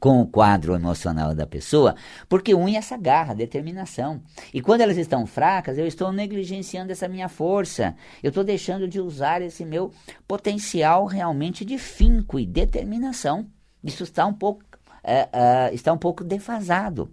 Com 0.00 0.20
o 0.20 0.26
quadro 0.26 0.74
emocional 0.74 1.34
da 1.34 1.46
pessoa, 1.46 1.94
porque 2.28 2.54
une 2.54 2.76
essa 2.76 2.96
garra, 2.96 3.34
determinação. 3.34 4.22
E 4.52 4.60
quando 4.60 4.82
elas 4.82 4.98
estão 4.98 5.26
fracas, 5.26 5.78
eu 5.78 5.86
estou 5.86 6.12
negligenciando 6.12 6.92
essa 6.92 7.08
minha 7.08 7.28
força. 7.28 7.96
Eu 8.22 8.28
estou 8.28 8.44
deixando 8.44 8.86
de 8.86 9.00
usar 9.00 9.40
esse 9.42 9.64
meu 9.64 9.92
potencial 10.28 11.06
realmente 11.06 11.64
de 11.64 11.78
finco 11.78 12.38
e 12.38 12.46
determinação. 12.46 13.46
Isso 13.82 14.02
está 14.02 14.26
um 14.26 14.34
pouco 14.34 14.64
é, 15.08 15.28
é, 15.32 15.70
está 15.72 15.92
um 15.92 15.98
pouco 15.98 16.24
defasado. 16.24 17.08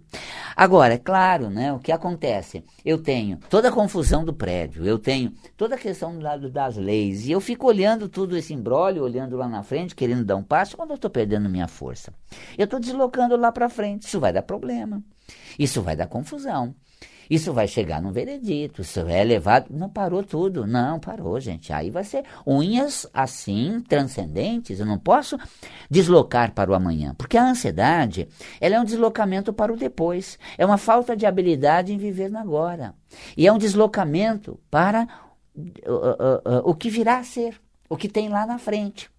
Agora, 0.56 0.94
é 0.94 0.98
claro, 0.98 1.50
né, 1.50 1.72
o 1.72 1.78
que 1.78 1.90
acontece? 1.90 2.64
Eu 2.84 2.98
tenho 2.98 3.38
toda 3.50 3.68
a 3.68 3.72
confusão 3.72 4.24
do 4.24 4.32
prédio, 4.32 4.86
eu 4.86 4.98
tenho 4.98 5.32
toda 5.56 5.74
a 5.74 5.78
questão 5.78 6.14
do 6.14 6.22
lado 6.22 6.50
das 6.50 6.76
leis, 6.76 7.26
e 7.26 7.32
eu 7.32 7.40
fico 7.40 7.66
olhando 7.66 8.08
tudo 8.08 8.36
esse 8.36 8.54
embrólio, 8.54 9.02
olhando 9.02 9.36
lá 9.36 9.48
na 9.48 9.62
frente, 9.62 9.94
querendo 9.94 10.24
dar 10.24 10.36
um 10.36 10.42
passo, 10.42 10.76
quando 10.76 10.90
eu 10.90 10.96
estou 10.96 11.10
perdendo 11.10 11.48
minha 11.48 11.66
força. 11.68 12.12
Eu 12.56 12.64
estou 12.64 12.78
deslocando 12.78 13.36
lá 13.36 13.50
para 13.50 13.68
frente, 13.68 14.06
isso 14.06 14.20
vai 14.20 14.32
dar 14.32 14.42
problema, 14.42 15.02
isso 15.58 15.82
vai 15.82 15.96
dar 15.96 16.06
confusão. 16.06 16.74
Isso 17.28 17.52
vai 17.52 17.66
chegar 17.66 18.00
num 18.00 18.12
veredito, 18.12 18.82
isso 18.82 19.00
é 19.00 19.24
levado. 19.24 19.66
Não 19.70 19.88
parou 19.88 20.22
tudo. 20.22 20.66
Não, 20.66 20.98
parou, 21.00 21.38
gente. 21.40 21.72
Aí 21.72 21.90
vai 21.90 22.04
ser 22.04 22.24
unhas 22.46 23.06
assim, 23.12 23.82
transcendentes. 23.88 24.80
Eu 24.80 24.86
não 24.86 24.98
posso 24.98 25.38
deslocar 25.90 26.52
para 26.52 26.70
o 26.70 26.74
amanhã. 26.74 27.14
Porque 27.16 27.36
a 27.36 27.44
ansiedade, 27.44 28.28
ela 28.60 28.76
é 28.76 28.80
um 28.80 28.84
deslocamento 28.84 29.52
para 29.52 29.72
o 29.72 29.76
depois. 29.76 30.38
É 30.58 30.64
uma 30.64 30.78
falta 30.78 31.16
de 31.16 31.26
habilidade 31.26 31.92
em 31.92 31.98
viver 31.98 32.30
no 32.30 32.38
agora. 32.38 32.94
E 33.36 33.46
é 33.46 33.52
um 33.52 33.58
deslocamento 33.58 34.58
para 34.70 35.08
uh, 35.56 35.90
uh, 35.90 36.58
uh, 36.58 36.62
o 36.64 36.74
que 36.74 36.90
virá 36.90 37.18
a 37.18 37.24
ser, 37.24 37.60
o 37.88 37.96
que 37.96 38.08
tem 38.08 38.28
lá 38.28 38.46
na 38.46 38.58
frente. 38.58 39.10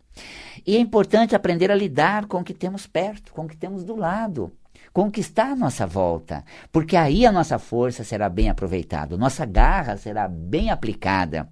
E 0.66 0.76
é 0.76 0.80
importante 0.80 1.36
aprender 1.36 1.72
a 1.72 1.76
lidar 1.76 2.26
com 2.26 2.40
o 2.40 2.44
que 2.44 2.54
temos 2.54 2.88
perto, 2.88 3.34
com 3.34 3.44
o 3.44 3.48
que 3.48 3.58
temos 3.58 3.84
do 3.84 3.96
lado 3.96 4.52
conquistar 4.94 5.52
a 5.52 5.56
nossa 5.56 5.86
volta, 5.86 6.44
porque 6.72 6.96
aí 6.96 7.26
a 7.26 7.32
nossa 7.32 7.60
força 7.60 8.04
será 8.04 8.30
bem 8.30 8.50
aproveitada, 8.50 9.18
nossa 9.18 9.46
garra 9.46 9.98
será 9.98 10.28
bem 10.28 10.70
aplicada. 10.70 11.50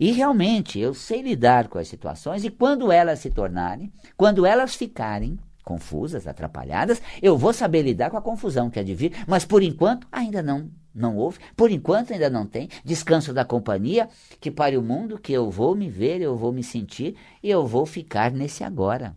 E 0.00 0.12
realmente 0.12 0.78
eu 0.78 0.94
sei 0.94 1.22
lidar 1.22 1.68
com 1.68 1.78
as 1.78 1.88
situações 1.88 2.44
e 2.44 2.50
quando 2.50 2.90
elas 2.90 3.18
se 3.18 3.30
tornarem, 3.30 3.92
quando 4.16 4.46
elas 4.46 4.74
ficarem 4.74 5.38
confusas, 5.64 6.28
atrapalhadas, 6.28 7.02
eu 7.20 7.36
vou 7.36 7.52
saber 7.52 7.82
lidar 7.82 8.08
com 8.10 8.16
a 8.16 8.22
confusão 8.22 8.70
que 8.70 8.78
é 8.78 8.84
de 8.84 8.94
vir, 8.94 9.12
mas 9.26 9.44
por 9.44 9.64
enquanto 9.64 10.06
ainda 10.12 10.40
não 10.40 10.70
não 10.96 11.14
houve, 11.14 11.38
por 11.54 11.70
enquanto 11.70 12.14
ainda 12.14 12.30
não 12.30 12.46
tem. 12.46 12.70
Descanso 12.82 13.34
da 13.34 13.44
companhia, 13.44 14.08
que 14.40 14.50
para 14.50 14.78
o 14.80 14.82
mundo 14.82 15.18
que 15.18 15.32
eu 15.32 15.50
vou 15.50 15.74
me 15.74 15.90
ver, 15.90 16.22
eu 16.22 16.36
vou 16.36 16.52
me 16.52 16.64
sentir 16.64 17.14
e 17.42 17.50
eu 17.50 17.66
vou 17.66 17.84
ficar 17.84 18.32
nesse 18.32 18.64
agora. 18.64 19.14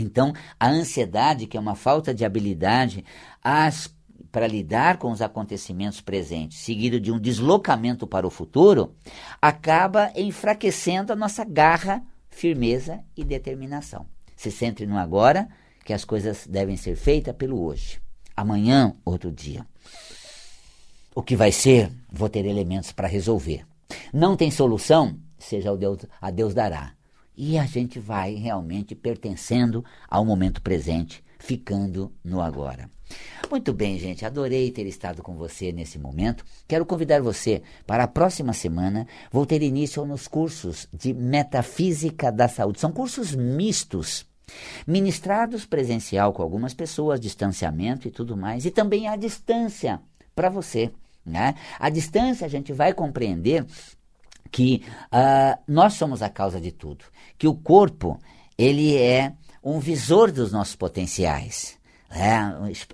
Então, 0.00 0.32
a 0.58 0.68
ansiedade, 0.68 1.46
que 1.46 1.56
é 1.56 1.60
uma 1.60 1.74
falta 1.74 2.14
de 2.14 2.24
habilidade 2.24 3.04
para 4.30 4.46
lidar 4.46 4.98
com 4.98 5.10
os 5.10 5.20
acontecimentos 5.20 6.00
presentes, 6.00 6.58
seguido 6.58 7.00
de 7.00 7.10
um 7.10 7.18
deslocamento 7.18 8.06
para 8.06 8.26
o 8.26 8.30
futuro, 8.30 8.94
acaba 9.40 10.10
enfraquecendo 10.16 11.12
a 11.12 11.16
nossa 11.16 11.44
garra, 11.44 12.02
firmeza 12.28 13.00
e 13.16 13.24
determinação. 13.24 14.06
Se 14.36 14.50
centre 14.50 14.86
no 14.86 14.96
agora, 14.96 15.48
que 15.84 15.92
as 15.92 16.04
coisas 16.04 16.46
devem 16.46 16.76
ser 16.76 16.96
feitas 16.96 17.34
pelo 17.34 17.64
hoje. 17.64 18.00
Amanhã, 18.36 18.94
outro 19.04 19.30
dia. 19.30 19.66
O 21.14 21.22
que 21.22 21.34
vai 21.34 21.50
ser, 21.50 21.90
vou 22.10 22.28
ter 22.28 22.46
elementos 22.46 22.92
para 22.92 23.08
resolver. 23.08 23.66
Não 24.12 24.36
tem 24.36 24.50
solução, 24.50 25.18
seja 25.38 25.72
o 25.72 25.76
Deus, 25.76 26.06
a 26.20 26.30
Deus 26.30 26.54
dará. 26.54 26.92
E 27.36 27.58
a 27.58 27.64
gente 27.64 27.98
vai 27.98 28.34
realmente 28.34 28.94
pertencendo 28.94 29.84
ao 30.08 30.24
momento 30.24 30.60
presente, 30.60 31.22
ficando 31.38 32.12
no 32.24 32.40
agora. 32.40 32.90
Muito 33.50 33.72
bem, 33.72 33.98
gente, 33.98 34.24
adorei 34.24 34.70
ter 34.70 34.86
estado 34.86 35.22
com 35.22 35.34
você 35.34 35.72
nesse 35.72 35.98
momento. 35.98 36.44
Quero 36.68 36.86
convidar 36.86 37.20
você 37.20 37.62
para 37.86 38.04
a 38.04 38.08
próxima 38.08 38.52
semana. 38.52 39.06
Vou 39.32 39.44
ter 39.44 39.62
início 39.62 40.04
nos 40.04 40.28
cursos 40.28 40.86
de 40.92 41.12
Metafísica 41.12 42.30
da 42.30 42.46
Saúde. 42.46 42.78
São 42.78 42.92
cursos 42.92 43.34
mistos 43.34 44.24
ministrados 44.86 45.64
presencial 45.64 46.32
com 46.32 46.42
algumas 46.42 46.74
pessoas, 46.74 47.20
distanciamento 47.20 48.06
e 48.06 48.10
tudo 48.10 48.36
mais, 48.36 48.64
e 48.64 48.70
também 48.70 49.08
à 49.08 49.16
distância 49.16 50.00
para 50.34 50.48
você. 50.48 50.90
Né? 51.24 51.54
À 51.78 51.90
distância 51.90 52.46
a 52.46 52.50
gente 52.50 52.72
vai 52.72 52.92
compreender 52.92 53.64
que 54.50 54.82
uh, 55.06 55.60
nós 55.66 55.94
somos 55.94 56.22
a 56.22 56.28
causa 56.28 56.60
de 56.60 56.72
tudo, 56.72 57.04
que 57.40 57.48
o 57.48 57.54
corpo 57.54 58.20
ele 58.56 58.94
é 58.96 59.32
um 59.64 59.80
visor 59.80 60.30
dos 60.30 60.52
nossos 60.52 60.76
potenciais 60.76 61.80
é, 62.10 62.40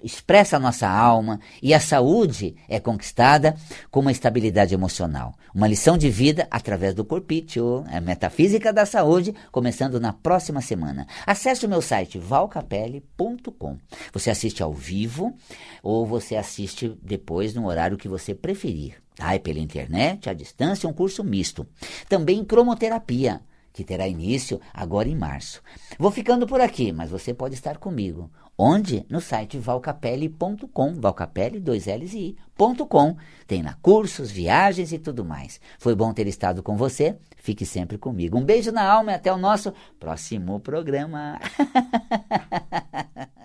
expressa 0.03 0.57
a 0.57 0.61
nossa 0.61 0.87
alma 0.87 1.41
e 1.63 1.73
a 1.73 1.81
saúde 1.81 2.55
é 2.69 2.79
conquistada 2.79 3.57
com 3.91 4.01
uma 4.01 4.13
estabilidade 4.13 4.75
emocional. 4.75 5.35
Uma 5.55 5.67
lição 5.67 5.97
de 5.97 6.11
vida 6.11 6.47
através 6.51 6.95
do 6.95 7.05
Corpício, 7.05 7.83
a 7.89 7.99
Metafísica 7.99 8.73
da 8.73 8.85
Saúde, 8.85 9.35
começando 9.51 9.99
na 9.99 10.13
próxima 10.13 10.61
semana. 10.61 11.07
Acesse 11.27 11.65
o 11.65 11.69
meu 11.69 11.81
site 11.81 12.19
valcapelli.com. 12.19 13.79
Você 14.13 14.31
assiste 14.31 14.63
ao 14.63 14.75
vivo 14.75 15.35
ou 15.83 16.05
você 16.05 16.37
assiste 16.37 16.95
depois 17.03 17.55
no 17.55 17.67
horário 17.67 17.97
que 17.97 18.09
você 18.09 18.35
preferir. 18.35 18.97
Tá? 19.17 19.35
É 19.35 19.39
pela 19.39 19.59
internet, 19.59 20.29
à 20.29 20.35
distância, 20.35 20.87
um 20.87 20.93
curso 20.93 21.25
misto. 21.25 21.67
Também 22.07 22.45
cromoterapia 22.45 23.41
que 23.77 23.85
terá 23.85 24.09
início 24.09 24.61
agora 24.73 25.09
em 25.09 25.15
março. 25.15 25.63
Vou 25.99 26.11
ficando 26.11 26.47
por 26.47 26.61
aqui, 26.61 26.91
mas 26.91 27.11
você 27.11 27.33
pode 27.33 27.55
estar 27.55 27.77
comigo 27.77 28.31
Onde? 28.59 29.05
No 29.11 29.21
site 29.21 29.59
valcapelli.com, 29.59 30.95
valcapelli, 30.95 31.61
dois 31.61 31.85
L's 31.87 32.15
e 32.15 32.37
I.com. 32.59 33.17
Tem 33.47 33.63
lá 33.63 33.77
cursos, 33.83 34.31
viagens 34.31 34.93
e 34.93 34.99
tudo 34.99 35.23
mais. 35.25 35.61
Foi 35.79 35.95
bom 35.95 36.11
ter 36.15 36.27
estado 36.27 36.63
com 36.63 36.75
você. 36.75 37.19
Fique 37.37 37.67
sempre 37.67 37.99
comigo. 37.99 38.39
Um 38.39 38.45
beijo 38.45 38.73
na 38.73 38.83
alma 38.83 39.13
e 39.13 39.15
até 39.15 39.31
o 39.31 39.37
nosso 39.37 39.75
próximo 40.01 40.59
programa. 40.59 41.39